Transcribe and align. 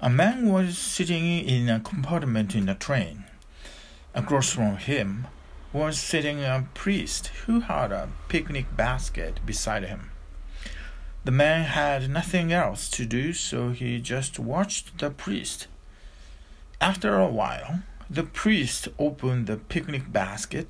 A 0.00 0.10
man 0.10 0.48
was 0.48 0.76
sitting 0.76 1.24
in 1.24 1.68
a 1.68 1.78
compartment 1.78 2.54
in 2.54 2.68
a 2.68 2.74
train. 2.74 3.24
Across 4.12 4.50
from 4.50 4.76
him 4.76 5.28
was 5.72 5.98
sitting 5.98 6.42
a 6.42 6.66
priest 6.74 7.28
who 7.46 7.60
had 7.60 7.92
a 7.92 8.10
picnic 8.28 8.76
basket 8.76 9.38
beside 9.46 9.84
him. 9.84 10.10
The 11.24 11.30
man 11.30 11.66
had 11.66 12.10
nothing 12.10 12.52
else 12.52 12.90
to 12.90 13.06
do, 13.06 13.32
so 13.32 13.70
he 13.70 14.00
just 14.00 14.38
watched 14.38 14.98
the 14.98 15.10
priest. 15.10 15.68
After 16.80 17.16
a 17.16 17.28
while, 17.28 17.84
the 18.10 18.24
priest 18.24 18.88
opened 18.98 19.46
the 19.46 19.56
picnic 19.56 20.12
basket 20.12 20.68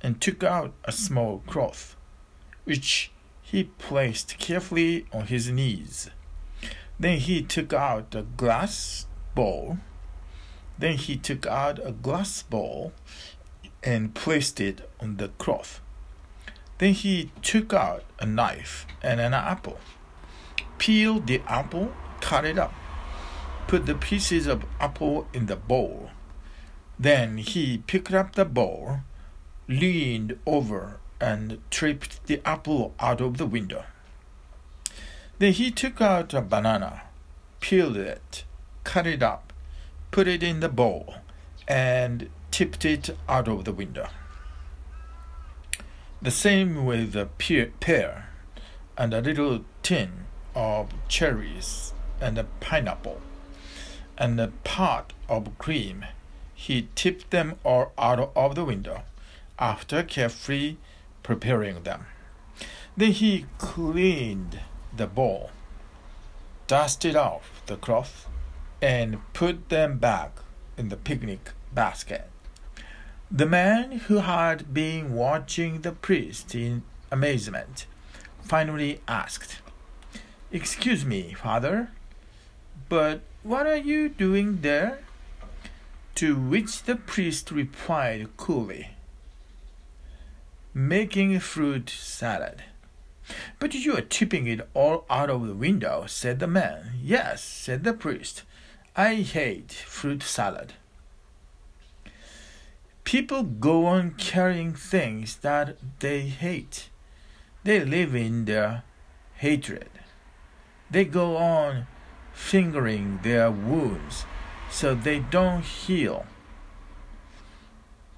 and 0.00 0.20
took 0.20 0.44
out 0.44 0.72
a 0.84 0.92
small 0.92 1.40
cloth, 1.46 1.96
which 2.64 3.10
he 3.42 3.64
placed 3.64 4.38
carefully 4.38 5.06
on 5.12 5.26
his 5.26 5.50
knees. 5.50 6.08
Then 7.00 7.18
he 7.18 7.40
took 7.40 7.72
out 7.72 8.14
a 8.14 8.22
glass 8.22 9.06
bowl. 9.34 9.78
Then 10.78 10.98
he 10.98 11.16
took 11.16 11.46
out 11.46 11.80
a 11.82 11.92
glass 11.92 12.42
bowl 12.42 12.92
and 13.82 14.14
placed 14.14 14.60
it 14.60 14.86
on 15.00 15.16
the 15.16 15.28
cloth. 15.28 15.80
Then 16.76 16.92
he 16.92 17.30
took 17.40 17.72
out 17.72 18.04
a 18.18 18.26
knife 18.26 18.86
and 19.02 19.18
an 19.18 19.32
apple, 19.32 19.78
peeled 20.76 21.26
the 21.26 21.40
apple, 21.46 21.92
cut 22.20 22.44
it 22.44 22.58
up, 22.58 22.74
put 23.66 23.86
the 23.86 23.94
pieces 23.94 24.46
of 24.46 24.66
apple 24.78 25.26
in 25.32 25.46
the 25.46 25.56
bowl. 25.56 26.10
Then 26.98 27.38
he 27.38 27.78
picked 27.78 28.12
up 28.12 28.34
the 28.34 28.44
bowl, 28.44 29.00
leaned 29.68 30.38
over, 30.44 31.00
and 31.18 31.60
tripped 31.70 32.26
the 32.26 32.46
apple 32.46 32.94
out 33.00 33.22
of 33.22 33.38
the 33.38 33.46
window. 33.46 33.84
Then 35.40 35.54
he 35.54 35.70
took 35.70 36.02
out 36.02 36.34
a 36.34 36.42
banana, 36.42 37.00
peeled 37.60 37.96
it, 37.96 38.44
cut 38.84 39.06
it 39.06 39.22
up, 39.22 39.54
put 40.10 40.28
it 40.28 40.42
in 40.42 40.60
the 40.60 40.68
bowl, 40.68 41.14
and 41.66 42.28
tipped 42.50 42.84
it 42.84 43.16
out 43.26 43.48
of 43.48 43.64
the 43.64 43.72
window. 43.72 44.08
The 46.20 46.30
same 46.30 46.84
with 46.84 47.16
a 47.16 47.24
pear 47.24 48.28
and 48.98 49.14
a 49.14 49.22
little 49.22 49.64
tin 49.82 50.26
of 50.54 50.90
cherries 51.08 51.94
and 52.20 52.36
a 52.36 52.44
pineapple 52.60 53.22
and 54.18 54.38
a 54.38 54.48
pot 54.62 55.14
of 55.26 55.56
cream. 55.56 56.04
He 56.54 56.88
tipped 56.94 57.30
them 57.30 57.54
all 57.64 57.94
out 57.96 58.30
of 58.36 58.54
the 58.56 58.66
window 58.66 59.04
after 59.58 60.02
carefully 60.02 60.76
preparing 61.22 61.84
them. 61.84 62.04
Then 62.94 63.12
he 63.12 63.46
cleaned 63.56 64.60
the 64.96 65.06
bowl, 65.06 65.50
dusted 66.66 67.16
off 67.16 67.62
the 67.66 67.76
cloth, 67.76 68.26
and 68.82 69.18
put 69.32 69.68
them 69.68 69.98
back 69.98 70.32
in 70.76 70.88
the 70.88 70.96
picnic 70.96 71.52
basket. 71.72 72.28
The 73.30 73.46
man 73.46 73.92
who 74.08 74.18
had 74.18 74.74
been 74.74 75.14
watching 75.14 75.82
the 75.82 75.92
priest 75.92 76.54
in 76.54 76.82
amazement 77.12 77.86
finally 78.42 79.00
asked, 79.06 79.60
Excuse 80.50 81.04
me, 81.04 81.34
father, 81.34 81.90
but 82.88 83.20
what 83.44 83.66
are 83.66 83.76
you 83.76 84.08
doing 84.08 84.62
there? 84.62 84.98
To 86.16 86.36
which 86.36 86.82
the 86.82 86.96
priest 86.96 87.52
replied 87.52 88.36
coolly, 88.36 88.90
Making 90.74 91.38
fruit 91.38 91.88
salad. 91.88 92.64
But 93.58 93.74
you 93.74 93.96
are 93.96 94.02
tipping 94.02 94.46
it 94.46 94.68
all 94.74 95.04
out 95.10 95.30
of 95.30 95.46
the 95.46 95.54
window, 95.54 96.04
said 96.06 96.38
the 96.38 96.46
man. 96.46 96.92
Yes, 97.02 97.42
said 97.42 97.84
the 97.84 97.92
priest. 97.92 98.42
I 98.96 99.16
hate 99.16 99.72
fruit 99.72 100.22
salad. 100.22 100.74
People 103.04 103.42
go 103.42 103.86
on 103.86 104.12
carrying 104.12 104.74
things 104.74 105.36
that 105.38 105.76
they 106.00 106.20
hate. 106.20 106.88
They 107.64 107.84
live 107.84 108.14
in 108.14 108.44
their 108.44 108.84
hatred. 109.34 109.90
They 110.90 111.04
go 111.04 111.36
on 111.36 111.86
fingering 112.32 113.20
their 113.22 113.50
wounds 113.50 114.24
so 114.70 114.94
they 114.94 115.18
don't 115.18 115.62
heal. 115.62 116.26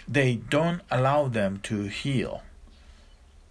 They 0.06 0.36
don't 0.36 0.82
allow 0.90 1.28
them 1.28 1.60
to 1.64 1.84
heal. 1.84 2.42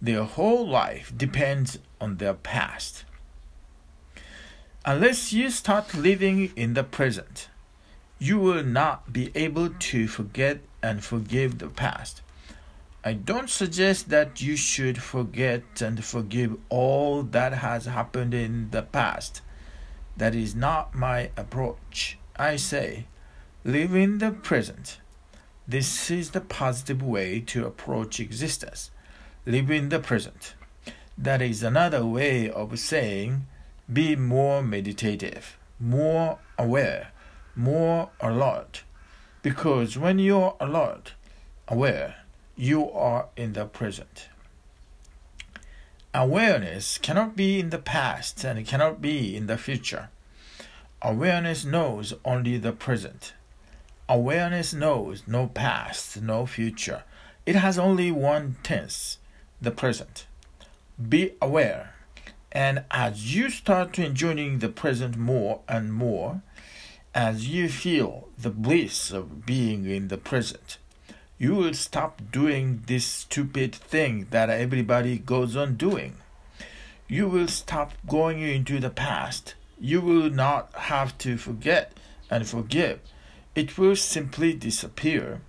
Their 0.02 0.24
whole 0.24 0.66
life 0.68 1.12
depends 1.16 1.78
on 2.00 2.16
their 2.16 2.34
past. 2.34 3.04
Unless 4.84 5.32
you 5.32 5.48
start 5.48 5.94
living 5.94 6.50
in 6.56 6.74
the 6.74 6.82
present, 6.82 7.48
you 8.18 8.40
will 8.40 8.64
not 8.64 9.12
be 9.12 9.30
able 9.36 9.68
to 9.68 10.08
forget 10.08 10.58
and 10.82 11.04
forgive 11.04 11.58
the 11.58 11.68
past. 11.68 12.20
I 13.04 13.12
don't 13.12 13.48
suggest 13.48 14.08
that 14.08 14.42
you 14.42 14.56
should 14.56 15.00
forget 15.00 15.80
and 15.80 16.04
forgive 16.04 16.56
all 16.68 17.22
that 17.22 17.52
has 17.52 17.84
happened 17.86 18.34
in 18.34 18.70
the 18.70 18.82
past. 18.82 19.40
That 20.16 20.34
is 20.34 20.56
not 20.56 20.96
my 20.96 21.30
approach. 21.36 22.18
I 22.34 22.56
say, 22.56 23.06
live 23.62 23.94
in 23.94 24.18
the 24.18 24.32
present. 24.32 24.98
This 25.68 26.10
is 26.10 26.30
the 26.30 26.40
positive 26.40 27.04
way 27.04 27.38
to 27.46 27.66
approach 27.66 28.18
existence 28.18 28.90
live 29.44 29.72
in 29.72 29.88
the 29.88 29.98
present. 29.98 30.54
That 31.18 31.42
is 31.42 31.64
another 31.64 32.06
way 32.06 32.48
of 32.48 32.78
saying 32.78 33.46
be 33.92 34.14
more 34.14 34.62
meditative, 34.62 35.58
more 35.80 36.38
aware, 36.56 37.10
more 37.56 38.10
alert. 38.20 38.84
Because 39.42 39.98
when 39.98 40.20
you're 40.20 40.56
alert, 40.60 41.14
aware, 41.66 42.18
you 42.54 42.88
are 42.92 43.26
in 43.36 43.54
the 43.54 43.64
present. 43.64 44.28
Awareness 46.14 46.98
cannot 46.98 47.34
be 47.34 47.58
in 47.58 47.70
the 47.70 47.78
past 47.78 48.44
and 48.44 48.64
cannot 48.64 49.02
be 49.02 49.36
in 49.36 49.48
the 49.48 49.58
future. 49.58 50.10
Awareness 51.00 51.64
knows 51.64 52.14
only 52.24 52.58
the 52.58 52.72
present. 52.72 53.32
Awareness 54.08 54.72
knows 54.72 55.24
no 55.26 55.48
past, 55.48 56.22
no 56.22 56.46
future. 56.46 57.02
It 57.44 57.56
has 57.56 57.76
only 57.76 58.12
one 58.12 58.56
tense 58.62 59.18
the 59.62 59.70
present. 59.70 60.26
Be 61.08 61.32
aware. 61.40 61.94
And 62.50 62.84
as 62.90 63.34
you 63.34 63.48
start 63.48 63.98
enjoying 63.98 64.58
the 64.58 64.68
present 64.68 65.16
more 65.16 65.60
and 65.68 65.92
more, 65.92 66.42
as 67.14 67.48
you 67.48 67.68
feel 67.68 68.28
the 68.36 68.50
bliss 68.50 69.10
of 69.10 69.46
being 69.46 69.88
in 69.88 70.08
the 70.08 70.18
present, 70.18 70.78
you 71.38 71.54
will 71.54 71.74
stop 71.74 72.20
doing 72.30 72.82
this 72.86 73.06
stupid 73.06 73.74
thing 73.74 74.26
that 74.30 74.50
everybody 74.50 75.18
goes 75.18 75.56
on 75.56 75.76
doing. 75.76 76.16
You 77.08 77.28
will 77.28 77.48
stop 77.48 77.92
going 78.06 78.40
into 78.40 78.80
the 78.80 78.90
past. 78.90 79.54
You 79.80 80.00
will 80.00 80.30
not 80.30 80.72
have 80.74 81.16
to 81.18 81.36
forget 81.36 81.92
and 82.30 82.46
forgive. 82.46 83.00
It 83.54 83.76
will 83.76 83.96
simply 83.96 84.54
disappear 84.54 85.40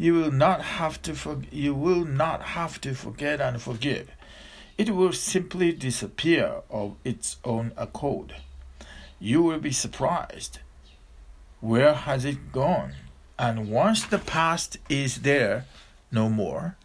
you 0.00 0.14
will 0.14 0.32
not 0.32 0.62
have 0.62 1.02
to 1.02 1.14
for, 1.14 1.42
you 1.50 1.74
will 1.74 2.06
not 2.06 2.40
have 2.40 2.80
to 2.80 2.94
forget 2.94 3.38
and 3.38 3.60
forgive. 3.60 4.10
It 4.78 4.94
will 4.94 5.12
simply 5.12 5.72
disappear 5.72 6.62
of 6.70 6.96
its 7.04 7.36
own 7.44 7.72
accord. 7.76 8.36
You 9.18 9.42
will 9.42 9.58
be 9.58 9.72
surprised. 9.72 10.60
Where 11.60 11.92
has 11.92 12.24
it 12.24 12.50
gone? 12.50 12.94
And 13.38 13.70
once 13.70 14.06
the 14.06 14.18
past 14.18 14.78
is 14.88 15.16
there 15.16 15.66
no 16.10 16.30
more, 16.30 16.76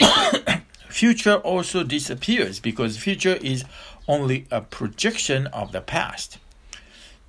future 0.88 1.36
also 1.36 1.84
disappears 1.84 2.60
because 2.60 2.96
future 2.96 3.36
is 3.42 3.62
only 4.08 4.46
a 4.50 4.62
projection 4.62 5.48
of 5.48 5.72
the 5.72 5.82
past. 5.82 6.38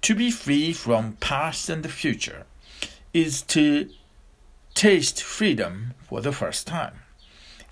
To 0.03 0.15
be 0.15 0.31
free 0.31 0.71
from 0.71 1.17
past 1.19 1.67
and 1.69 1.83
the 1.83 1.89
future 1.89 2.45
is 3.13 3.41
to 3.41 3.89
taste 4.73 5.21
freedom 5.21 5.93
for 6.07 6.21
the 6.21 6.31
first 6.31 6.67
time. 6.67 7.01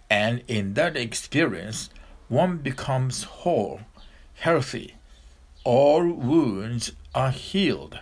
And 0.10 0.44
in 0.48 0.74
that 0.74 0.98
experience, 0.98 1.90
one 2.28 2.58
becomes 2.58 3.24
whole, 3.24 3.82
healthy. 4.36 4.96
All 5.64 6.12
wounds 6.12 6.94
are 7.14 7.32
healed. 7.32 8.00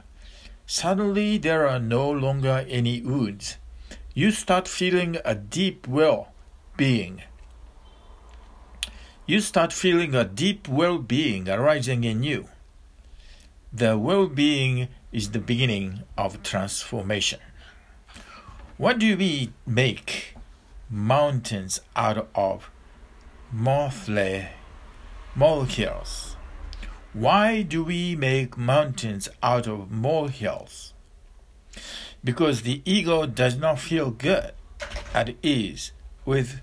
Suddenly, 0.65 1.38
there 1.38 1.67
are 1.67 1.79
no 1.79 2.09
longer 2.09 2.65
any 2.67 3.01
wounds. 3.01 3.57
You 4.13 4.31
start 4.31 4.67
feeling 4.67 5.17
a 5.23 5.35
deep 5.35 5.88
well 5.88 6.33
being. 6.75 7.21
You 9.25 9.41
start 9.41 9.73
feeling 9.73 10.15
a 10.15 10.23
deep 10.23 10.67
well 10.67 10.97
being 10.97 11.50
arising 11.50 12.03
in 12.03 12.23
you. 12.23 12.47
The 13.71 13.97
well 13.97 14.27
being 14.27 14.88
is 15.11 15.31
the 15.31 15.39
beginning 15.39 16.03
of 16.17 16.43
transformation. 16.43 17.39
What 18.77 19.00
do 19.00 19.18
we 19.18 19.53
make 19.65 20.35
mountains 20.88 21.81
out 21.95 22.29
of 22.35 22.69
mothly 23.51 24.50
molecules? 25.33 26.35
Why 27.12 27.63
do 27.63 27.83
we 27.83 28.15
make 28.15 28.56
mountains 28.56 29.29
out 29.41 29.65
of 29.65 29.89
molehills? 29.89 30.94
Because 32.24 32.62
the 32.62 32.83
ego 32.85 33.25
does 33.25 33.57
not 33.57 33.79
feel 33.79 34.12
good 34.12 34.51
at 35.12 35.33
ease 35.41 35.91
with 36.24 36.62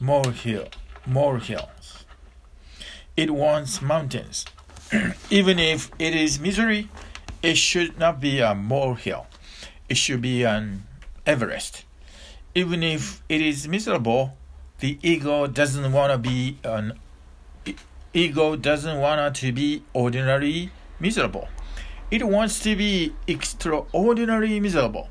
molehill, 0.00 0.68
molehills. 1.06 2.06
It 3.18 3.32
wants 3.32 3.82
mountains. 3.82 4.46
Even 5.30 5.58
if 5.58 5.90
it 5.98 6.14
is 6.14 6.40
misery, 6.40 6.88
it 7.42 7.58
should 7.58 7.98
not 7.98 8.18
be 8.18 8.40
a 8.40 8.54
molehill. 8.54 9.26
It 9.90 9.98
should 9.98 10.22
be 10.22 10.44
an 10.44 10.84
Everest. 11.30 11.84
Even 12.56 12.82
if 12.82 13.22
it 13.28 13.40
is 13.40 13.68
miserable, 13.68 14.36
the 14.80 14.98
ego 15.00 15.46
doesn't 15.46 15.92
want 15.92 16.10
to 16.10 16.18
be 16.18 16.58
an 16.64 16.98
ego 18.12 18.56
doesn't 18.56 18.98
want 18.98 19.36
to 19.36 19.52
be 19.52 19.84
ordinary 19.92 20.72
miserable. 20.98 21.46
It 22.10 22.26
wants 22.26 22.58
to 22.64 22.74
be 22.74 23.14
extraordinary 23.28 24.58
miserable. 24.58 25.08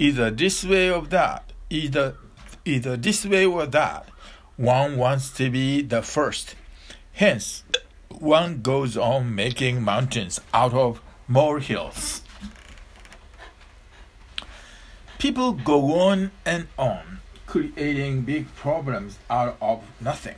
Either 0.00 0.32
this 0.32 0.64
way 0.64 0.90
or 0.90 1.02
that, 1.16 1.52
either 1.70 2.16
either 2.64 2.96
this 2.96 3.24
way 3.24 3.46
or 3.46 3.66
that. 3.66 4.08
One 4.56 4.96
wants 4.96 5.30
to 5.38 5.48
be 5.48 5.82
the 5.82 6.02
first. 6.02 6.56
Hence, 7.12 7.62
one 8.08 8.62
goes 8.62 8.96
on 8.96 9.32
making 9.32 9.82
mountains 9.82 10.40
out 10.52 10.74
of 10.74 11.00
molehills. 11.28 12.22
People 15.26 15.54
go 15.54 15.98
on 15.98 16.30
and 16.44 16.68
on 16.78 17.18
creating 17.48 18.22
big 18.22 18.46
problems 18.54 19.18
out 19.28 19.56
of 19.60 19.82
nothing. 20.00 20.36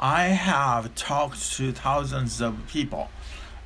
I 0.00 0.26
have 0.26 0.94
talked 0.94 1.42
to 1.54 1.72
thousands 1.72 2.40
of 2.40 2.68
people 2.68 3.10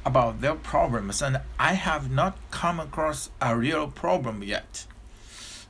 about 0.06 0.41
their 0.41 0.55
problems 0.55 1.20
and 1.20 1.43
I 1.58 1.75
have 1.75 2.11
not 2.11 2.38
come 2.50 2.81
across 2.81 3.29
a 3.38 3.55
real 3.55 3.87
problem 3.88 4.43
yet. 4.43 4.87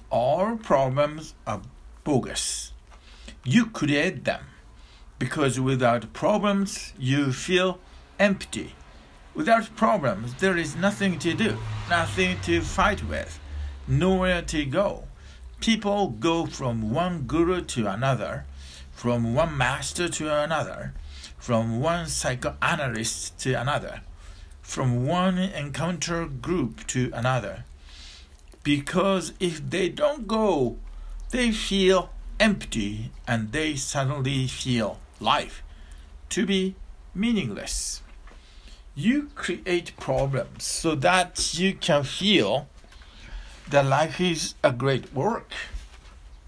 All 0.08 0.56
problems 0.56 1.34
are 1.48 1.62
bogus. 2.04 2.72
You 3.42 3.66
create 3.66 4.24
them 4.24 4.44
because 5.18 5.58
without 5.58 6.12
problems 6.12 6.92
you 6.96 7.32
feel 7.32 7.80
empty. 8.20 8.76
Without 9.34 9.74
problems, 9.74 10.34
there 10.34 10.56
is 10.56 10.76
nothing 10.76 11.18
to 11.18 11.34
do, 11.34 11.58
nothing 11.90 12.38
to 12.42 12.60
fight 12.60 13.02
with, 13.08 13.40
nowhere 13.88 14.42
to 14.42 14.64
go. 14.64 15.04
People 15.60 16.08
go 16.08 16.46
from 16.46 16.92
one 16.92 17.22
guru 17.22 17.62
to 17.62 17.86
another, 17.86 18.44
from 18.92 19.34
one 19.34 19.56
master 19.56 20.08
to 20.08 20.42
another, 20.42 20.92
from 21.38 21.80
one 21.80 22.06
psychoanalyst 22.06 23.38
to 23.38 23.54
another, 23.54 24.02
from 24.62 25.06
one 25.06 25.38
encounter 25.38 26.26
group 26.26 26.86
to 26.88 27.10
another. 27.14 27.64
Because 28.62 29.32
if 29.38 29.70
they 29.70 29.88
don't 29.88 30.26
go, 30.26 30.76
they 31.30 31.52
feel 31.52 32.10
empty 32.40 33.10
and 33.26 33.52
they 33.52 33.76
suddenly 33.76 34.46
feel 34.46 34.98
life 35.20 35.62
to 36.30 36.44
be 36.44 36.74
meaningless. 37.14 38.02
You 38.94 39.30
create 39.34 39.96
problems 39.98 40.64
so 40.64 40.94
that 40.96 41.54
you 41.54 41.74
can 41.74 42.02
feel 42.02 42.68
that 43.68 43.84
life 43.84 44.20
is 44.20 44.54
a 44.62 44.72
great 44.72 45.12
work, 45.12 45.52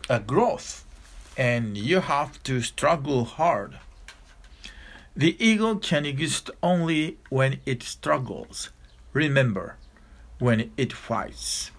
a 0.08 0.20
growth, 0.20 0.84
and 1.36 1.76
you 1.76 2.00
have 2.00 2.42
to 2.44 2.60
struggle 2.60 3.24
hard. 3.24 3.78
The 5.16 5.36
ego 5.44 5.74
can 5.74 6.06
exist 6.06 6.50
only 6.62 7.18
when 7.28 7.60
it 7.66 7.82
struggles. 7.82 8.70
Remember, 9.12 9.76
when 10.38 10.70
it 10.76 10.92
fights. 10.92 11.72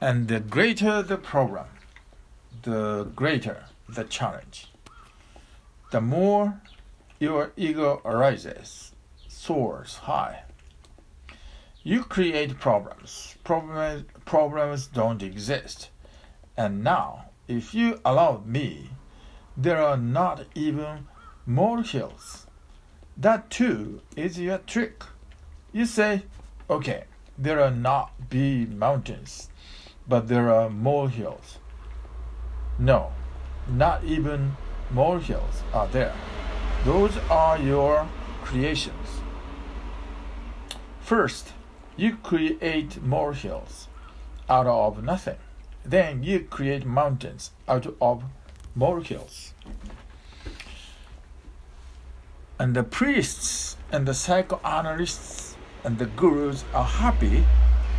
And 0.00 0.26
the 0.26 0.40
greater 0.40 1.02
the 1.02 1.16
problem, 1.16 1.66
the 2.62 3.04
greater 3.14 3.66
the 3.88 4.04
challenge. 4.04 4.66
The 5.92 6.00
more 6.00 6.60
your 7.20 7.52
ego 7.56 8.00
arises, 8.04 8.92
soars 9.28 9.96
high. 9.96 10.44
You 11.82 12.04
create 12.04 12.58
problems. 12.58 13.36
Problems, 13.42 14.04
problems 14.26 14.86
don't 14.86 15.22
exist. 15.22 15.88
And 16.54 16.84
now, 16.84 17.30
if 17.48 17.74
you 17.74 18.00
allow 18.04 18.42
me, 18.44 18.90
there 19.56 19.80
are 19.80 19.96
not 19.96 20.44
even 20.54 21.08
more 21.46 21.82
hills. 21.82 22.46
That 23.16 23.48
too 23.48 24.02
is 24.14 24.38
your 24.38 24.58
trick. 24.58 25.04
You 25.72 25.86
say, 25.86 26.24
okay, 26.68 27.04
there 27.38 27.60
are 27.60 27.70
not 27.70 28.28
big 28.28 28.76
mountains, 28.76 29.48
but 30.06 30.28
there 30.28 30.52
are 30.52 30.68
more 30.68 31.08
hills. 31.08 31.58
No, 32.78 33.12
not 33.66 34.04
even 34.04 34.56
molehills 34.90 35.62
are 35.72 35.88
there. 35.88 36.14
Those 36.84 37.16
are 37.30 37.58
your 37.58 38.06
creations. 38.42 39.20
First, 41.00 41.52
you 41.96 42.16
create 42.16 43.02
molehills 43.02 43.88
out 44.48 44.66
of 44.66 45.02
nothing. 45.02 45.36
Then 45.84 46.22
you 46.22 46.40
create 46.40 46.84
mountains 46.84 47.50
out 47.68 47.86
of 48.00 48.24
molehills. 48.74 49.54
And 52.58 52.74
the 52.74 52.82
priests 52.82 53.76
and 53.90 54.06
the 54.06 54.14
psychoanalysts 54.14 55.56
and 55.82 55.98
the 55.98 56.06
gurus 56.06 56.64
are 56.74 56.84
happy 56.84 57.44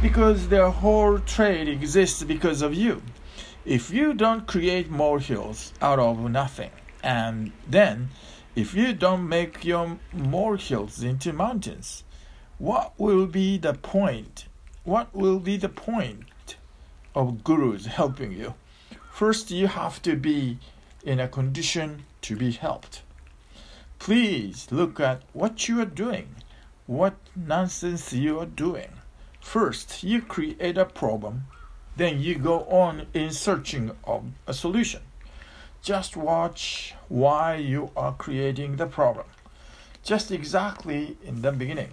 because 0.02 0.50
their 0.50 0.70
whole 0.70 1.20
trade 1.20 1.68
exists 1.68 2.24
because 2.24 2.62
of 2.62 2.74
you 2.74 3.02
if 3.66 3.92
you 3.92 4.14
don't 4.14 4.48
create 4.48 4.90
molehills 4.90 5.72
out 5.82 6.00
of 6.00 6.20
nothing, 6.30 6.72
and 7.04 7.52
then 7.68 8.10
if 8.56 8.74
you 8.74 8.94
don't 8.94 9.28
make 9.28 9.64
your 9.64 10.00
molehills 10.12 11.04
into 11.04 11.32
mountains, 11.32 12.04
what 12.62 12.94
will 13.00 13.26
be 13.26 13.58
the 13.58 13.74
point? 13.74 14.46
What 14.84 15.16
will 15.16 15.40
be 15.40 15.58
the 15.58 15.70
point 15.70 16.56
of 17.16 17.44
gurus 17.44 17.88
helping 17.88 18.32
you? 18.32 18.54
First, 19.12 19.50
you 19.50 19.66
have 19.66 20.00
to 20.04 20.16
be 20.16 20.60
in 21.04 21.20
a 21.20 21.28
condition 21.28 22.04
to 22.22 22.36
be 22.36 22.52
helped. 22.52 23.02
Please 23.98 24.68
look 24.70 25.00
at 25.00 25.24
what 25.34 25.68
you 25.68 25.82
are 25.82 25.86
doing, 26.06 26.36
what 26.86 27.16
nonsense 27.36 28.14
you 28.14 28.40
are 28.40 28.46
doing. 28.46 28.92
First, 29.40 30.04
you 30.04 30.22
create 30.22 30.78
a 30.78 30.86
problem 30.86 31.46
then 31.98 32.22
you 32.22 32.36
go 32.36 32.62
on 32.66 33.06
in 33.14 33.32
searching 33.32 33.92
of 34.06 34.24
a 34.48 34.54
solution. 34.54 35.02
Just 35.82 36.16
watch 36.16 36.94
why 37.10 37.56
you 37.56 37.92
are 37.98 38.14
creating 38.14 38.78
the 38.78 38.86
problem. 38.86 39.26
Just 40.04 40.32
exactly 40.32 41.18
in 41.24 41.42
the 41.42 41.52
beginning. 41.52 41.92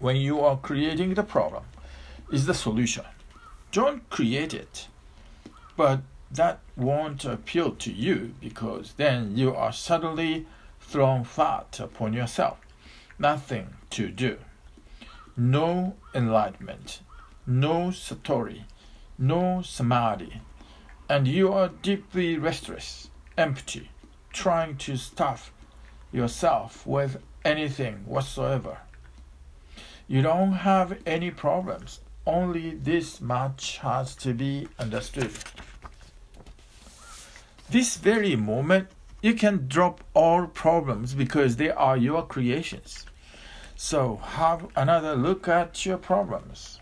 When 0.00 0.16
you 0.16 0.40
are 0.40 0.56
creating 0.56 1.14
the 1.14 1.22
problem, 1.22 1.62
is 2.32 2.46
the 2.46 2.54
solution. 2.54 3.04
Don't 3.70 4.08
create 4.10 4.52
it. 4.52 4.88
But 5.76 6.00
that 6.32 6.58
won't 6.76 7.24
appeal 7.24 7.70
to 7.76 7.92
you 7.92 8.34
because 8.40 8.94
then 8.96 9.36
you 9.36 9.54
are 9.54 9.72
suddenly 9.72 10.46
thrown 10.80 11.22
flat 11.22 11.78
upon 11.78 12.12
yourself. 12.12 12.58
Nothing 13.18 13.76
to 13.90 14.08
do. 14.08 14.38
No 15.36 15.94
enlightenment 16.12 17.00
no 17.50 17.88
satori, 17.88 18.62
no 19.18 19.60
samadhi, 19.62 20.40
and 21.08 21.26
you 21.26 21.52
are 21.52 21.68
deeply 21.68 22.38
restless, 22.38 23.10
empty, 23.36 23.90
trying 24.32 24.76
to 24.76 24.96
stuff 24.96 25.52
yourself 26.12 26.86
with 26.86 27.20
anything 27.44 28.04
whatsoever. 28.06 28.78
You 30.10 30.22
don't 30.22 30.52
have 30.52 30.98
any 31.06 31.30
problems, 31.30 32.00
only 32.26 32.70
this 32.70 33.20
much 33.20 33.78
has 33.78 34.16
to 34.16 34.34
be 34.34 34.66
understood. 34.76 35.30
This 37.70 37.96
very 37.96 38.34
moment, 38.34 38.88
you 39.22 39.34
can 39.34 39.68
drop 39.68 40.02
all 40.12 40.48
problems 40.48 41.14
because 41.14 41.54
they 41.54 41.70
are 41.70 41.96
your 41.96 42.26
creations. 42.26 43.06
So, 43.76 44.16
have 44.16 44.66
another 44.74 45.14
look 45.14 45.46
at 45.46 45.86
your 45.86 45.98
problems 45.98 46.80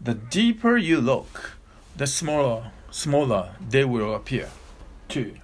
the 0.00 0.14
deeper 0.14 0.76
you 0.76 1.00
look, 1.00 1.52
the 1.96 2.06
smaller 2.06 2.70
smaller 2.90 3.54
they 3.68 3.84
will 3.84 4.14
appear 4.14 4.48
too. 5.08 5.34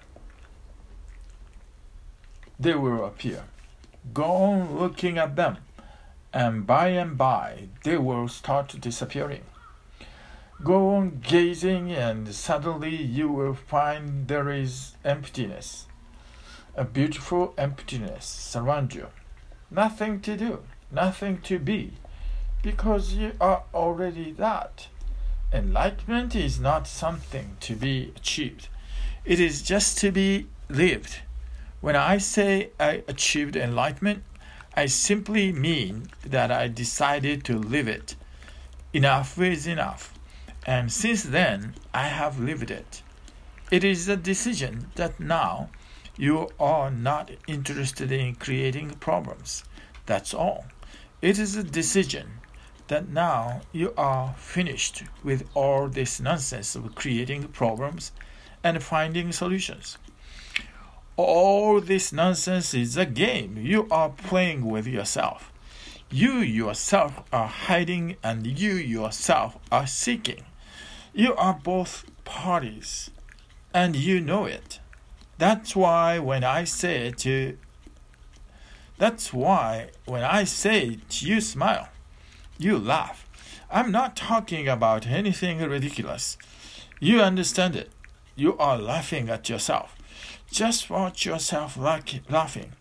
They 2.59 2.75
will 2.75 3.05
appear. 3.05 3.43
Go 4.13 4.23
on 4.23 4.77
looking 4.79 5.17
at 5.17 5.35
them, 5.35 5.57
and 6.35 6.67
by 6.67 6.89
and 6.89 7.17
by 7.17 7.69
they 7.85 7.97
will 7.97 8.27
start 8.27 8.75
disappearing. 8.81 9.43
Go 10.63 10.89
on 10.95 11.21
gazing, 11.25 11.91
and 11.93 12.35
suddenly 12.35 12.93
you 12.93 13.29
will 13.29 13.53
find 13.53 14.27
there 14.27 14.49
is 14.49 14.95
emptiness. 15.05 15.85
A 16.75 16.83
beautiful 16.83 17.53
emptiness 17.57 18.25
surrounds 18.25 18.95
you. 18.95 19.07
Nothing 19.71 20.19
to 20.21 20.35
do, 20.35 20.63
nothing 20.91 21.39
to 21.43 21.57
be, 21.57 21.93
because 22.61 23.13
you 23.13 23.31
are 23.39 23.63
already 23.73 24.33
that. 24.33 24.87
Enlightenment 25.53 26.35
is 26.35 26.59
not 26.59 26.85
something 26.85 27.55
to 27.61 27.75
be 27.75 28.11
achieved, 28.17 28.67
it 29.23 29.39
is 29.39 29.61
just 29.61 29.97
to 29.99 30.11
be 30.11 30.47
lived. 30.67 31.21
When 31.79 31.95
I 31.95 32.17
say 32.17 32.71
I 32.77 33.03
achieved 33.07 33.55
enlightenment, 33.55 34.23
I 34.77 34.87
simply 34.87 35.53
mean 35.53 36.09
that 36.25 36.51
I 36.51 36.67
decided 36.67 37.45
to 37.45 37.57
live 37.57 37.87
it. 37.87 38.15
Enough 38.91 39.39
is 39.39 39.67
enough. 39.67 40.13
And 40.65 40.91
since 40.91 41.23
then, 41.23 41.75
I 41.93 42.07
have 42.07 42.41
lived 42.41 42.69
it. 42.69 43.01
It 43.71 43.85
is 43.85 44.09
a 44.09 44.17
decision 44.17 44.91
that 44.95 45.17
now 45.17 45.69
you 46.17 46.49
are 46.59 46.91
not 46.91 47.31
interested 47.47 48.11
in 48.11 48.35
creating 48.35 48.89
problems. 48.99 49.63
That's 50.07 50.33
all. 50.33 50.65
It 51.21 51.39
is 51.39 51.55
a 51.55 51.63
decision 51.63 52.41
that 52.89 53.07
now 53.07 53.61
you 53.71 53.93
are 53.97 54.35
finished 54.37 55.03
with 55.23 55.47
all 55.53 55.87
this 55.87 56.19
nonsense 56.19 56.75
of 56.75 56.95
creating 56.95 57.47
problems 57.47 58.11
and 58.61 58.83
finding 58.83 59.31
solutions. 59.31 59.97
All 61.17 61.79
this 61.79 62.11
nonsense 62.11 62.73
is 62.73 62.97
a 62.97 63.05
game 63.05 63.57
you 63.57 63.87
are 63.89 64.09
playing 64.09 64.65
with 64.65 64.85
yourself. 64.85 65.51
You 66.11 66.39
yourself 66.39 67.23
are 67.31 67.47
hiding 67.47 68.17
and 68.21 68.45
you 68.45 68.73
yourself 68.73 69.57
are 69.71 69.87
seeking. 69.87 70.43
You 71.13 71.33
are 71.35 71.53
both 71.53 72.05
parties 72.25 73.11
and 73.73 73.95
you 73.95 74.19
know 74.19 74.45
it. 74.45 74.79
That's 75.37 75.75
why 75.75 76.19
when 76.19 76.43
I 76.43 76.65
say 76.65 77.07
it 77.07 77.17
to 77.19 77.57
that's 78.97 79.33
why 79.33 79.89
when 80.05 80.23
I 80.23 80.45
say 80.45 80.87
it, 80.87 81.21
you 81.21 81.41
smile, 81.41 81.89
you 82.57 82.77
laugh. 82.77 83.27
I'm 83.69 83.91
not 83.91 84.15
talking 84.15 84.67
about 84.69 85.07
anything 85.07 85.59
ridiculous. 85.59 86.37
You 86.99 87.21
understand 87.21 87.75
it. 87.75 87.91
You 88.35 88.57
are 88.57 88.77
laughing 88.77 89.29
at 89.29 89.49
yourself. 89.49 89.95
Just 90.51 90.89
watch 90.89 91.25
yourself 91.25 91.77
laughing. 91.77 92.73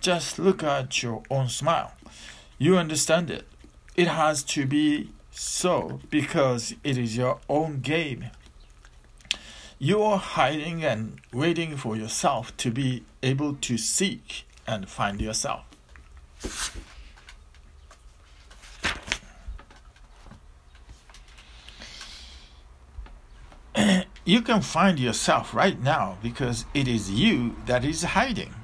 Just 0.00 0.38
look 0.38 0.62
at 0.62 1.02
your 1.02 1.22
own 1.30 1.48
smile. 1.48 1.92
You 2.58 2.78
understand 2.78 3.30
it. 3.30 3.46
It 3.96 4.08
has 4.08 4.42
to 4.44 4.66
be 4.66 5.10
so 5.30 6.00
because 6.10 6.74
it 6.82 6.96
is 6.96 7.16
your 7.16 7.38
own 7.48 7.80
game. 7.80 8.30
You 9.78 10.02
are 10.02 10.18
hiding 10.18 10.84
and 10.84 11.20
waiting 11.32 11.76
for 11.76 11.96
yourself 11.96 12.56
to 12.58 12.70
be 12.70 13.04
able 13.22 13.54
to 13.54 13.76
seek 13.76 14.46
and 14.66 14.88
find 14.88 15.20
yourself. 15.20 15.64
You 24.24 24.40
can 24.40 24.62
find 24.62 25.00
yourself 25.00 25.52
right 25.52 25.80
now 25.80 26.16
because 26.22 26.64
it 26.74 26.86
is 26.86 27.10
you 27.10 27.56
that 27.66 27.84
is 27.84 28.04
hiding. 28.04 28.54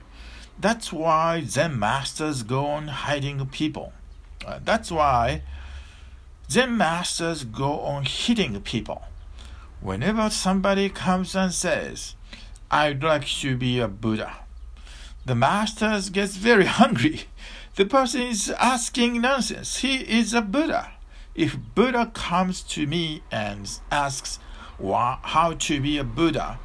That's 0.56 0.92
why 0.92 1.42
Zen 1.44 1.76
masters 1.76 2.44
go 2.44 2.66
on 2.66 2.88
hiding 2.88 3.44
people. 3.46 3.92
Uh, 4.46 4.60
that's 4.64 4.92
why 4.92 5.42
Zen 6.48 6.76
masters 6.76 7.42
go 7.42 7.80
on 7.80 8.04
hitting 8.04 8.60
people. 8.60 9.02
Whenever 9.80 10.30
somebody 10.30 10.88
comes 10.88 11.34
and 11.34 11.52
says, 11.52 12.14
I'd 12.70 13.02
like 13.02 13.26
to 13.26 13.56
be 13.56 13.80
a 13.80 13.88
Buddha, 13.88 14.36
the 15.26 15.34
master 15.34 16.00
gets 16.12 16.36
very 16.36 16.66
hungry. 16.80 17.22
The 17.74 17.84
person 17.84 18.22
is 18.22 18.50
asking 18.50 19.20
nonsense. 19.20 19.78
He 19.78 19.96
is 19.96 20.34
a 20.34 20.42
Buddha. 20.42 20.92
If 21.34 21.56
Buddha 21.74 22.10
comes 22.14 22.62
to 22.74 22.86
me 22.86 23.22
and 23.30 23.68
asks, 23.90 24.38
how 24.80 25.54
to 25.58 25.80
be 25.80 25.98
a 25.98 26.04
Buddha. 26.04 26.58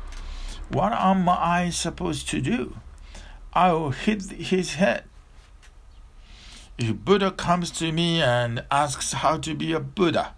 What 0.70 0.93
am 0.93 1.27
I 1.27 1.70
supposed 1.70 2.29
to 2.29 2.41
do? 2.41 2.77
I 3.53 3.72
will 3.72 3.91
hit 3.91 4.32
his 4.32 4.75
head. 4.75 5.05
If 6.77 6.98
Buddha 7.05 7.32
comes 7.32 7.70
to 7.72 7.91
me 7.91 8.22
and 8.22 8.65
asks 8.72 9.13
how 9.13 9.38
to 9.38 9.53
be 9.53 9.74
a 9.74 9.79
Buddha, 9.79 10.34